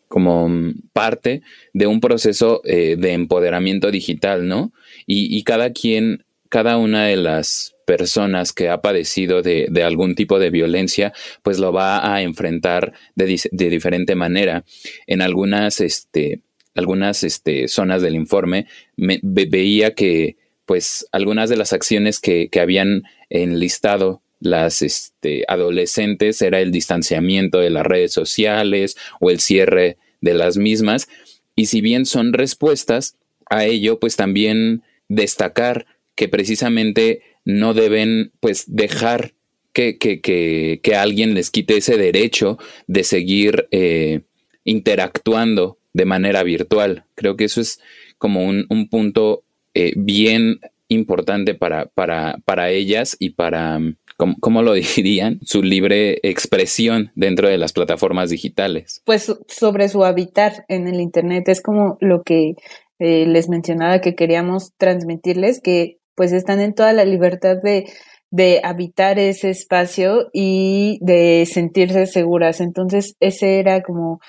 como 0.07 0.49
parte 0.93 1.43
de 1.73 1.89
un 1.89 2.01
proceso 2.01 2.63
eh, 2.65 2.95
de 2.97 3.15
empoderamiento 3.15 3.91
digital, 3.91 4.47
¿no? 4.47 4.73
y 5.09 5.43
cada 5.43 5.73
quien, 5.73 6.25
cada 6.51 6.77
una 6.77 7.07
de 7.07 7.17
las 7.17 7.74
personas 7.85 8.53
que 8.53 8.69
ha 8.69 8.81
padecido 8.81 9.43
de, 9.43 9.69
algún 9.85 10.15
tipo 10.15 10.39
de 10.39 10.51
violencia, 10.51 11.13
pues 11.43 11.59
lo 11.59 11.73
va 11.73 12.15
a 12.15 12.23
enfrentar 12.23 12.93
de, 13.15 13.39
diferente 13.69 14.15
manera. 14.15 14.65
En 15.07 15.23
algunas, 15.23 15.81
este, 15.81 16.41
algunas 16.75 17.25
este, 17.25 17.69
zonas 17.69 18.03
del 18.03 18.15
informe 18.15 18.67
me, 18.97 19.21
veía 19.23 19.95
que 19.95 20.37
pues 20.67 21.07
algunas 21.13 21.51
de 21.51 21.57
las 21.57 21.73
acciones 21.73 22.21
que, 22.21 22.49
habían 22.61 23.03
enlistado 23.29 24.23
las 24.41 24.83
este, 24.83 25.45
adolescentes 25.49 26.41
era 26.43 26.61
el 26.61 26.73
distanciamiento 26.73 27.59
de 27.59 27.71
las 27.71 27.85
redes 27.85 28.13
sociales 28.13 28.97
o 29.21 29.31
el 29.31 29.41
cierre 29.41 29.99
de 30.21 30.35
las 30.35 30.57
mismas. 30.57 31.09
Y 31.55 31.67
si 31.67 31.81
bien 31.81 32.07
son 32.07 32.33
respuestas 32.33 33.17
a 33.49 33.65
ello, 33.65 34.01
pues 34.01 34.17
también 34.17 34.83
destacar 35.09 35.87
que 36.15 36.29
precisamente 36.29 37.23
no 37.45 37.75
deben 37.75 38.33
pues 38.41 38.65
dejar 38.67 39.35
que, 39.73 39.99
que, 39.99 40.21
que, 40.21 40.81
que 40.83 40.95
alguien 40.95 41.35
les 41.35 41.51
quite 41.51 41.77
ese 41.77 41.97
derecho 41.97 42.59
de 42.87 43.05
seguir 43.05 43.69
eh, 43.71 44.23
interactuando 44.65 45.79
de 45.93 46.05
manera 46.05 46.43
virtual. 46.43 47.05
Creo 47.15 47.37
que 47.37 47.45
eso 47.45 47.61
es 47.61 47.81
como 48.19 48.45
un, 48.45 48.67
un 48.71 48.89
punto 48.89 49.45
eh, 49.75 49.93
bien 49.97 50.61
importante 50.89 51.55
para, 51.55 51.87
para, 51.87 52.39
para 52.45 52.71
ellas 52.71 53.17
y 53.19 53.31
para, 53.31 53.81
¿cómo, 54.17 54.63
lo 54.63 54.73
dirían? 54.97 55.41
Su 55.43 55.63
libre 55.63 56.21
expresión 56.23 57.11
dentro 57.15 57.49
de 57.49 57.59
las 57.59 57.73
plataformas 57.73 58.31
digitales. 58.31 59.03
Pues 59.05 59.35
sobre 59.49 59.89
su 59.89 60.05
habitar 60.05 60.65
en 60.69 60.87
el 60.87 61.01
Internet 61.01 61.49
es 61.49 61.61
como 61.61 61.99
lo 62.01 62.23
que 62.23 62.55
eh, 62.99 63.27
les 63.27 63.49
mencionaba 63.49 64.01
que 64.01 64.15
queríamos 64.15 64.73
transmitirles, 64.77 65.61
que 65.61 65.99
pues 66.15 66.33
están 66.33 66.61
en 66.61 66.75
toda 66.75 66.93
la 66.93 67.05
libertad 67.05 67.57
de, 67.63 67.85
de 68.31 68.61
habitar 68.65 69.19
ese 69.19 69.51
espacio 69.51 70.29
y 70.33 70.99
de 71.01 71.47
sentirse 71.47 72.07
seguras. 72.07 72.61
Entonces, 72.61 73.15
ese 73.21 73.61
era 73.61 73.83
como 73.83 74.21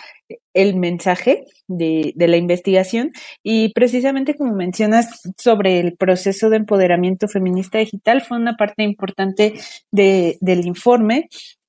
el 0.54 0.76
mensaje 0.76 1.46
de, 1.68 2.14
de, 2.16 2.28
la 2.28 2.38
investigación 2.38 3.12
y 3.44 3.74
precisamente 3.74 4.36
como 4.36 4.54
mencionas 4.54 5.22
sobre 5.38 5.80
el 5.80 5.98
proceso 5.98 6.50
de 6.50 6.58
empoderamiento 6.58 7.28
feminista 7.28 7.80
digital 7.80 8.22
fue 8.22 8.38
una 8.38 8.56
parte 8.56 8.84
importante 8.84 9.54
de, 9.92 10.38
del 10.40 10.66
informe 10.66 11.28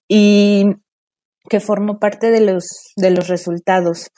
y 0.09 0.67
que 1.49 1.61
formó 1.61 1.99
parte 1.99 2.31
de 2.31 2.41
los, 2.41 2.93
de 2.97 3.11
los 3.11 3.29
resultados 3.29 4.11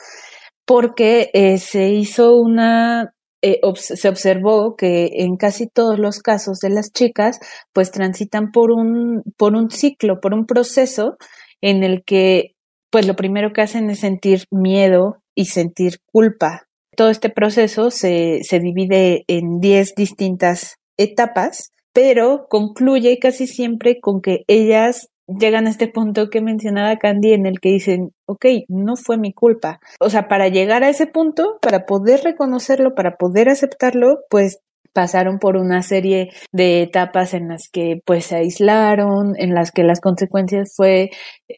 porque 0.65 1.31
eh, 1.33 1.59
se 1.59 1.89
hizo 1.91 2.37
una 2.37 3.15
eh, 3.43 3.61
se 3.77 4.09
observó 4.09 4.75
que 4.77 5.11
en 5.23 5.37
casi 5.37 5.69
todos 5.69 5.99
los 5.99 6.21
casos 6.21 6.59
de 6.59 6.71
las 6.71 6.93
chicas, 6.93 7.39
pues 7.73 7.91
transitan 7.91 8.51
por 8.51 8.71
un, 8.73 9.23
por 9.37 9.55
un 9.55 9.71
ciclo, 9.71 10.21
por 10.21 10.35
un 10.35 10.47
proceso 10.47 11.17
en 11.61 11.85
el 11.85 12.03
que, 12.05 12.55
pues 12.91 13.07
lo 13.07 13.15
primero 13.15 13.53
que 13.53 13.63
hacen 13.63 13.91
es 13.91 14.01
sentir 14.01 14.45
miedo 14.51 15.23
y 15.35 15.47
sentir 15.47 15.99
culpa. 16.07 16.67
Todo 16.97 17.11
este 17.11 17.31
proceso 17.31 17.91
se, 17.91 18.41
se 18.43 18.59
divide 18.59 19.25
en 19.29 19.61
10 19.61 19.95
distintas 19.95 20.77
etapas, 20.97 21.73
pero 21.93 22.47
concluye 22.49 23.19
casi 23.21 23.47
siempre 23.47 24.01
con 24.01 24.21
que 24.21 24.45
ellas 24.49 25.09
llegan 25.29 25.67
a 25.67 25.71
este 25.71 25.89
punto 25.89 26.31
que 26.31 26.41
mencionaba 26.41 26.97
Candy 26.97 27.33
en 27.33 27.47
el 27.47 27.61
que 27.61 27.71
dicen, 27.71 28.13
ok, 28.27 28.47
no 28.69 28.97
fue 28.97 29.19
mi 29.19 29.33
culpa. 29.33 29.81
O 30.01 30.11
sea, 30.11 30.29
para 30.29 30.49
llegar 30.49 30.83
a 30.83 30.89
ese 30.89 31.07
punto, 31.07 31.59
para 31.61 31.87
poder 31.87 32.23
reconocerlo, 32.25 32.95
para 32.95 33.17
poder 33.17 33.49
aceptarlo, 33.49 34.21
pues 34.31 34.61
pasaron 34.93 35.39
por 35.39 35.57
una 35.57 35.83
serie 35.83 36.31
de 36.53 36.83
etapas 36.83 37.35
en 37.35 37.49
las 37.49 37.69
que 37.71 38.01
pues 38.05 38.27
se 38.27 38.37
aislaron, 38.37 39.35
en 39.37 39.55
las 39.55 39.71
que 39.71 39.85
las 39.85 40.01
consecuencias 40.01 40.73
fue 40.75 41.11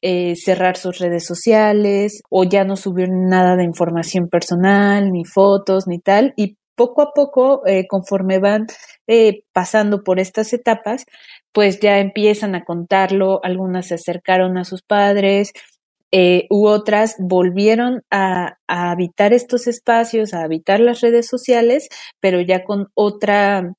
eh, 0.03 0.35
cerrar 0.37 0.77
sus 0.77 0.99
redes 0.99 1.25
sociales 1.25 2.23
o 2.29 2.45
ya 2.45 2.65
no 2.65 2.77
subieron 2.77 3.29
nada 3.29 3.57
de 3.57 3.65
información 3.65 4.29
personal, 4.29 5.11
ni 5.11 5.25
fotos, 5.25 5.87
ni 5.87 6.01
tal, 6.01 6.35
y 6.37 6.57
poco 6.81 7.03
a 7.03 7.13
poco, 7.13 7.61
eh, 7.67 7.87
conforme 7.87 8.39
van 8.39 8.67
eh, 9.07 9.43
pasando 9.53 10.03
por 10.03 10.19
estas 10.19 10.55
etapas, 10.55 11.05
pues 11.53 11.79
ya 11.79 11.99
empiezan 11.99 12.55
a 12.55 12.65
contarlo, 12.65 13.41
algunas 13.45 13.89
se 13.89 13.97
acercaron 13.97 14.57
a 14.57 14.65
sus 14.65 14.81
padres, 14.81 15.53
eh, 16.11 16.47
u 16.49 16.67
otras 16.67 17.17
volvieron 17.19 18.03
a, 18.11 18.57
habitar 18.67 19.35
estos 19.35 19.67
espacios, 19.67 20.33
a 20.33 20.43
habitar 20.43 20.81
las 20.81 21.03
redes 21.03 21.27
sociales, 21.27 21.89
pero 22.19 22.41
ya 22.41 22.65
con 22.65 22.89
otra 22.95 23.75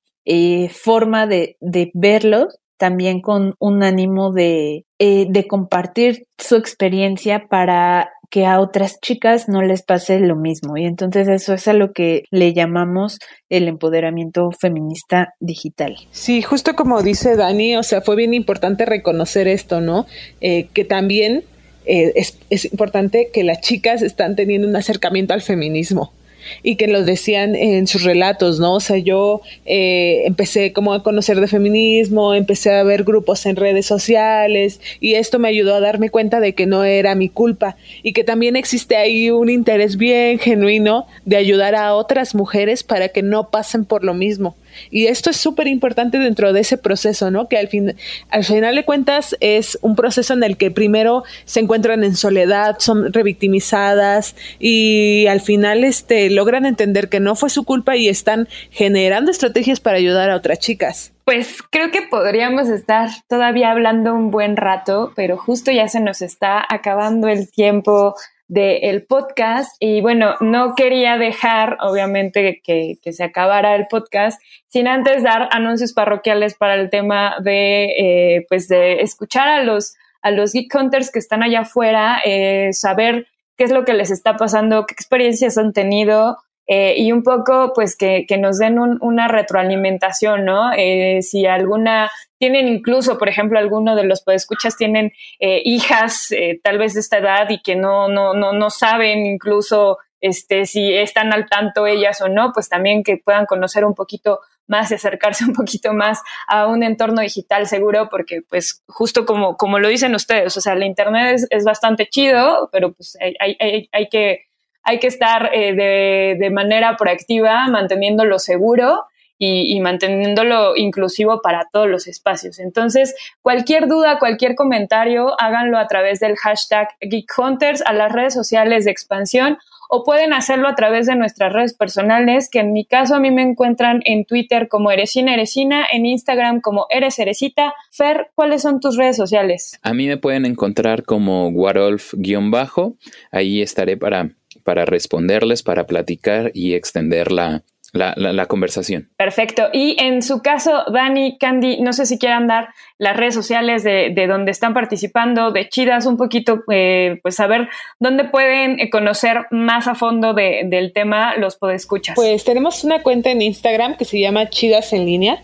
forma 0.70 1.26
de, 1.26 1.56
de 1.58 1.90
verlos, 1.94 2.60
también 2.76 3.20
con 3.20 3.56
un 3.58 3.82
ánimo 3.82 4.30
de, 4.30 4.84
de 5.00 5.46
compartir 5.48 6.28
su 6.38 6.54
experiencia 6.54 7.48
para 7.48 8.12
que 8.32 8.46
a 8.46 8.60
otras 8.60 8.98
chicas 8.98 9.46
no 9.46 9.60
les 9.60 9.82
pase 9.82 10.18
lo 10.18 10.36
mismo. 10.36 10.78
Y 10.78 10.86
entonces 10.86 11.28
eso 11.28 11.52
es 11.52 11.68
a 11.68 11.74
lo 11.74 11.92
que 11.92 12.24
le 12.30 12.54
llamamos 12.54 13.18
el 13.50 13.68
empoderamiento 13.68 14.48
feminista 14.58 15.34
digital. 15.38 15.98
Sí, 16.12 16.40
justo 16.40 16.72
como 16.72 17.02
dice 17.02 17.36
Dani, 17.36 17.76
o 17.76 17.82
sea, 17.82 18.00
fue 18.00 18.16
bien 18.16 18.32
importante 18.32 18.86
reconocer 18.86 19.48
esto, 19.48 19.82
¿no? 19.82 20.06
Eh, 20.40 20.68
que 20.72 20.86
también 20.86 21.44
eh, 21.84 22.12
es, 22.14 22.38
es 22.48 22.64
importante 22.64 23.28
que 23.30 23.44
las 23.44 23.60
chicas 23.60 24.00
están 24.00 24.34
teniendo 24.34 24.66
un 24.66 24.76
acercamiento 24.76 25.34
al 25.34 25.42
feminismo 25.42 26.14
y 26.62 26.76
que 26.76 26.86
lo 26.86 27.04
decían 27.04 27.54
en 27.54 27.86
sus 27.86 28.04
relatos, 28.04 28.60
¿no? 28.60 28.74
O 28.74 28.80
sea, 28.80 28.98
yo 28.98 29.42
eh, 29.66 30.22
empecé 30.26 30.72
como 30.72 30.92
a 30.92 31.02
conocer 31.02 31.40
de 31.40 31.46
feminismo, 31.46 32.34
empecé 32.34 32.72
a 32.72 32.82
ver 32.82 33.04
grupos 33.04 33.46
en 33.46 33.56
redes 33.56 33.86
sociales 33.86 34.80
y 35.00 35.14
esto 35.14 35.38
me 35.38 35.48
ayudó 35.48 35.74
a 35.74 35.80
darme 35.80 36.10
cuenta 36.10 36.40
de 36.40 36.54
que 36.54 36.66
no 36.66 36.84
era 36.84 37.14
mi 37.14 37.28
culpa 37.28 37.76
y 38.02 38.12
que 38.12 38.24
también 38.24 38.56
existe 38.56 38.96
ahí 38.96 39.30
un 39.30 39.48
interés 39.48 39.96
bien 39.96 40.38
genuino 40.38 41.06
de 41.24 41.36
ayudar 41.36 41.74
a 41.74 41.94
otras 41.94 42.34
mujeres 42.34 42.82
para 42.82 43.08
que 43.08 43.22
no 43.22 43.50
pasen 43.50 43.84
por 43.84 44.04
lo 44.04 44.14
mismo. 44.14 44.56
Y 44.90 45.06
esto 45.06 45.30
es 45.30 45.36
súper 45.36 45.66
importante 45.66 46.18
dentro 46.18 46.52
de 46.52 46.60
ese 46.60 46.78
proceso, 46.78 47.30
¿no? 47.30 47.48
Que 47.48 47.58
al, 47.58 47.68
fin, 47.68 47.96
al 48.28 48.44
final 48.44 48.74
de 48.74 48.84
cuentas 48.84 49.36
es 49.40 49.78
un 49.82 49.96
proceso 49.96 50.34
en 50.34 50.42
el 50.42 50.56
que 50.56 50.70
primero 50.70 51.24
se 51.44 51.60
encuentran 51.60 52.04
en 52.04 52.16
soledad, 52.16 52.76
son 52.78 53.12
revictimizadas 53.12 54.36
y 54.58 55.26
al 55.26 55.40
final 55.40 55.84
este, 55.84 56.30
logran 56.30 56.66
entender 56.66 57.08
que 57.08 57.20
no 57.20 57.36
fue 57.36 57.50
su 57.50 57.64
culpa 57.64 57.96
y 57.96 58.08
están 58.08 58.48
generando 58.70 59.30
estrategias 59.30 59.80
para 59.80 59.98
ayudar 59.98 60.30
a 60.30 60.36
otras 60.36 60.58
chicas. 60.58 61.12
Pues 61.24 61.58
creo 61.70 61.92
que 61.92 62.02
podríamos 62.02 62.68
estar 62.68 63.08
todavía 63.28 63.70
hablando 63.70 64.12
un 64.12 64.30
buen 64.30 64.56
rato, 64.56 65.12
pero 65.14 65.36
justo 65.36 65.70
ya 65.70 65.86
se 65.86 66.00
nos 66.00 66.20
está 66.20 66.64
acabando 66.68 67.28
el 67.28 67.48
tiempo 67.50 68.16
del 68.52 69.06
podcast. 69.06 69.76
Y 69.80 70.02
bueno, 70.02 70.34
no 70.40 70.74
quería 70.74 71.16
dejar, 71.16 71.78
obviamente, 71.80 72.60
que, 72.62 72.98
se 73.12 73.24
acabara 73.24 73.74
el 73.74 73.86
podcast 73.86 74.40
sin 74.68 74.88
antes 74.88 75.22
dar 75.22 75.48
anuncios 75.52 75.94
parroquiales 75.94 76.54
para 76.54 76.74
el 76.74 76.90
tema 76.90 77.36
de, 77.42 77.84
eh, 77.98 78.46
pues, 78.50 78.68
de 78.68 79.00
escuchar 79.00 79.48
a 79.48 79.62
los, 79.62 79.94
a 80.20 80.30
los 80.30 80.52
Geek 80.52 80.74
Hunters 80.74 81.10
que 81.10 81.18
están 81.18 81.42
allá 81.42 81.60
afuera, 81.60 82.20
eh, 82.26 82.74
saber 82.74 83.26
qué 83.56 83.64
es 83.64 83.72
lo 83.72 83.86
que 83.86 83.94
les 83.94 84.10
está 84.10 84.36
pasando, 84.36 84.84
qué 84.84 84.92
experiencias 84.92 85.56
han 85.56 85.72
tenido, 85.72 86.36
eh, 86.66 86.94
y 86.96 87.12
un 87.12 87.22
poco 87.22 87.72
pues 87.74 87.96
que, 87.96 88.24
que 88.26 88.38
nos 88.38 88.58
den 88.58 88.78
una 88.78 89.28
retroalimentación, 89.28 90.44
¿no? 90.44 90.72
Eh, 90.76 91.20
si 91.22 91.46
alguna, 91.46 92.10
tienen 92.38 92.68
incluso, 92.68 93.18
por 93.18 93.28
ejemplo, 93.28 93.58
alguno 93.58 93.96
de 93.96 94.04
los 94.04 94.22
escuchas 94.28 94.76
tienen 94.76 95.12
eh, 95.40 95.60
hijas 95.64 96.28
tal 96.62 96.78
vez 96.78 96.94
de 96.94 97.00
esta 97.00 97.18
edad 97.18 97.50
y 97.50 97.60
que 97.60 97.76
no, 97.76 98.08
no, 98.08 98.34
no, 98.34 98.52
no 98.52 98.70
saben 98.70 99.26
incluso 99.26 99.98
este, 100.22 100.66
si 100.66 100.94
están 100.94 101.32
al 101.32 101.48
tanto 101.48 101.86
ellas 101.86 102.20
o 102.20 102.28
no, 102.28 102.52
pues 102.52 102.68
también 102.68 103.02
que 103.02 103.18
puedan 103.18 103.44
conocer 103.44 103.84
un 103.84 103.94
poquito 103.94 104.40
más 104.68 104.90
y 104.90 104.94
acercarse 104.94 105.44
un 105.48 105.52
poquito 105.52 105.92
más 105.92 106.22
a 106.46 106.66
un 106.66 106.82
entorno 106.82 107.20
digital 107.20 107.66
seguro, 107.66 108.08
porque 108.08 108.40
pues 108.48 108.82
justo 108.86 109.26
como, 109.26 109.56
como 109.56 109.78
lo 109.78 109.88
dicen 109.88 110.14
ustedes, 110.14 110.56
o 110.56 110.60
sea, 110.60 110.74
el 110.74 110.84
Internet 110.84 111.34
es, 111.34 111.46
es 111.50 111.64
bastante 111.64 112.08
chido, 112.08 112.70
pero 112.72 112.92
pues 112.92 113.18
hay, 113.20 113.56
hay, 113.58 113.88
hay 113.90 114.08
que 114.08 114.51
hay 114.84 114.98
que 114.98 115.06
estar 115.06 115.50
eh, 115.52 116.36
de, 116.38 116.50
manera 116.50 116.96
proactiva 116.96 117.66
manteniéndolo 117.68 118.38
seguro 118.38 119.04
y, 119.38 119.74
y, 119.74 119.80
manteniéndolo 119.80 120.76
inclusivo 120.76 121.40
para 121.42 121.68
todos 121.72 121.88
los 121.88 122.06
espacios. 122.06 122.58
Entonces, 122.58 123.14
cualquier 123.40 123.88
duda, 123.88 124.18
cualquier 124.18 124.54
comentario, 124.54 125.34
háganlo 125.40 125.78
a 125.78 125.88
través 125.88 126.20
del 126.20 126.36
hashtag 126.36 126.88
GeekHunters 127.00 127.82
a 127.84 127.92
las 127.92 128.12
redes 128.12 128.34
sociales 128.34 128.84
de 128.84 128.92
expansión 128.92 129.58
o 129.94 130.04
pueden 130.04 130.32
hacerlo 130.32 130.68
a 130.68 130.74
través 130.74 131.06
de 131.06 131.16
nuestras 131.16 131.52
redes 131.52 131.74
personales, 131.74 132.48
que 132.48 132.60
en 132.60 132.72
mi 132.72 132.86
caso 132.86 133.14
a 133.14 133.20
mí 133.20 133.30
me 133.30 133.42
encuentran 133.42 134.00
en 134.06 134.24
Twitter 134.24 134.68
como 134.68 134.90
Eresina 134.90 135.34
Eresina, 135.34 135.84
en 135.92 136.06
Instagram 136.06 136.62
como 136.62 136.86
Eres 136.88 137.18
Eresita. 137.18 137.74
Fer, 137.90 138.30
¿cuáles 138.34 138.62
son 138.62 138.80
tus 138.80 138.96
redes 138.96 139.18
sociales? 139.18 139.78
A 139.82 139.92
mí 139.92 140.06
me 140.06 140.16
pueden 140.16 140.46
encontrar 140.46 141.02
como 141.02 141.50
Warolf-bajo, 141.50 142.96
ahí 143.30 143.60
estaré 143.60 143.98
para 143.98 144.30
para 144.62 144.84
responderles, 144.84 145.62
para 145.62 145.86
platicar 145.86 146.50
y 146.54 146.74
extender 146.74 147.32
la, 147.32 147.62
la, 147.92 148.46
conversación. 148.46 149.10
Perfecto. 149.16 149.68
Y 149.72 149.96
en 150.00 150.22
su 150.22 150.40
caso, 150.40 150.84
Dani, 150.92 151.36
Candy, 151.38 151.80
no 151.80 151.92
sé 151.92 152.06
si 152.06 152.18
quieran 152.18 152.46
dar 152.46 152.68
las 152.98 153.16
redes 153.16 153.34
sociales 153.34 153.84
de, 153.84 154.10
de 154.14 154.26
donde 154.26 154.50
están 154.50 154.72
participando, 154.72 155.50
de 155.50 155.68
Chidas, 155.68 156.06
un 156.06 156.16
poquito, 156.16 156.62
eh, 156.70 157.20
pues 157.22 157.36
saber 157.36 157.68
dónde 157.98 158.24
pueden 158.24 158.80
eh, 158.80 158.88
conocer 158.88 159.46
más 159.50 159.88
a 159.88 159.94
fondo 159.94 160.32
del 160.34 160.92
tema 160.94 161.36
los 161.36 161.56
podescuchas. 161.56 162.14
Pues 162.16 162.44
tenemos 162.44 162.82
una 162.84 163.02
cuenta 163.02 163.30
en 163.30 163.42
Instagram 163.42 163.96
que 163.96 164.04
se 164.04 164.18
llama 164.18 164.48
Chidas 164.48 164.92
en 164.92 165.04
línea. 165.04 165.42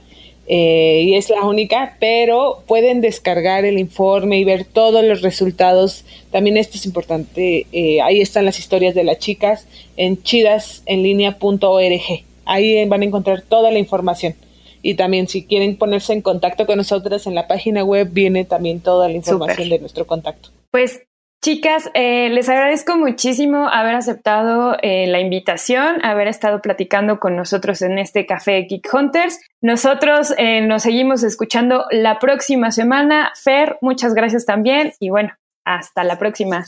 Eh, 0.51 1.03
y 1.05 1.15
es 1.15 1.29
la 1.29 1.45
única, 1.45 1.97
pero 2.01 2.63
pueden 2.67 3.03
descargar 3.03 3.67
el 3.67 3.79
informe 3.79 4.39
y 4.39 4.45
ver 4.45 4.65
todos 4.65 5.05
los 5.05 5.21
resultados. 5.21 6.07
También 6.31 6.57
esto 6.57 6.79
es 6.79 6.87
importante, 6.87 7.67
eh, 7.71 8.01
ahí 8.01 8.23
están 8.23 8.47
las 8.47 8.59
historias 8.59 8.95
de 8.95 9.05
las 9.05 9.19
chicas 9.19 9.67
en 9.97 10.23
chidasenlinea.org. 10.23 12.25
Ahí 12.47 12.87
van 12.87 13.03
a 13.03 13.05
encontrar 13.05 13.43
toda 13.43 13.71
la 13.71 13.79
información. 13.79 14.37
Y 14.81 14.95
también 14.95 15.29
si 15.29 15.45
quieren 15.45 15.77
ponerse 15.77 16.15
en 16.15 16.23
contacto 16.23 16.65
con 16.65 16.79
nosotras 16.79 17.27
en 17.27 17.35
la 17.35 17.47
página 17.47 17.85
web 17.85 18.09
viene 18.11 18.47
también 18.47 18.81
toda 18.81 19.07
la 19.09 19.15
información 19.15 19.69
de 19.69 19.81
nuestro 19.81 20.07
contacto. 20.07 20.49
Pues 20.71 21.03
Chicas, 21.41 21.89
eh, 21.95 22.31
les 22.31 22.49
agradezco 22.49 22.97
muchísimo 22.97 23.69
haber 23.69 23.95
aceptado 23.95 24.77
eh, 24.83 25.07
la 25.07 25.21
invitación, 25.21 26.05
haber 26.05 26.27
estado 26.27 26.61
platicando 26.61 27.21
con 27.21 27.37
nosotros 27.37 27.81
en 27.83 28.01
este 28.01 28.27
café 28.27 28.67
Geek 28.69 28.93
Hunters. 28.93 29.39
Nosotros 29.61 30.35
eh, 30.37 30.63
nos 30.63 30.83
seguimos 30.83 31.23
escuchando 31.23 31.85
la 31.93 32.19
próxima 32.19 32.73
semana. 32.73 33.33
Fer, 33.41 33.79
muchas 33.81 34.15
gracias 34.15 34.47
también 34.47 34.93
y 34.99 35.11
bueno, 35.11 35.33
hasta 35.65 36.03
la 36.03 36.19
próxima. 36.19 36.65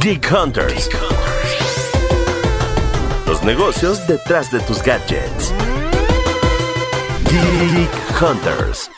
Geek 0.00 0.30
Hunters. 0.30 0.90
Los 3.26 3.42
negocios 3.42 4.06
detrás 4.06 4.52
de 4.52 4.60
tus 4.60 4.82
gadgets. 4.82 5.54
Geek 7.30 8.22
Hunters. 8.22 8.90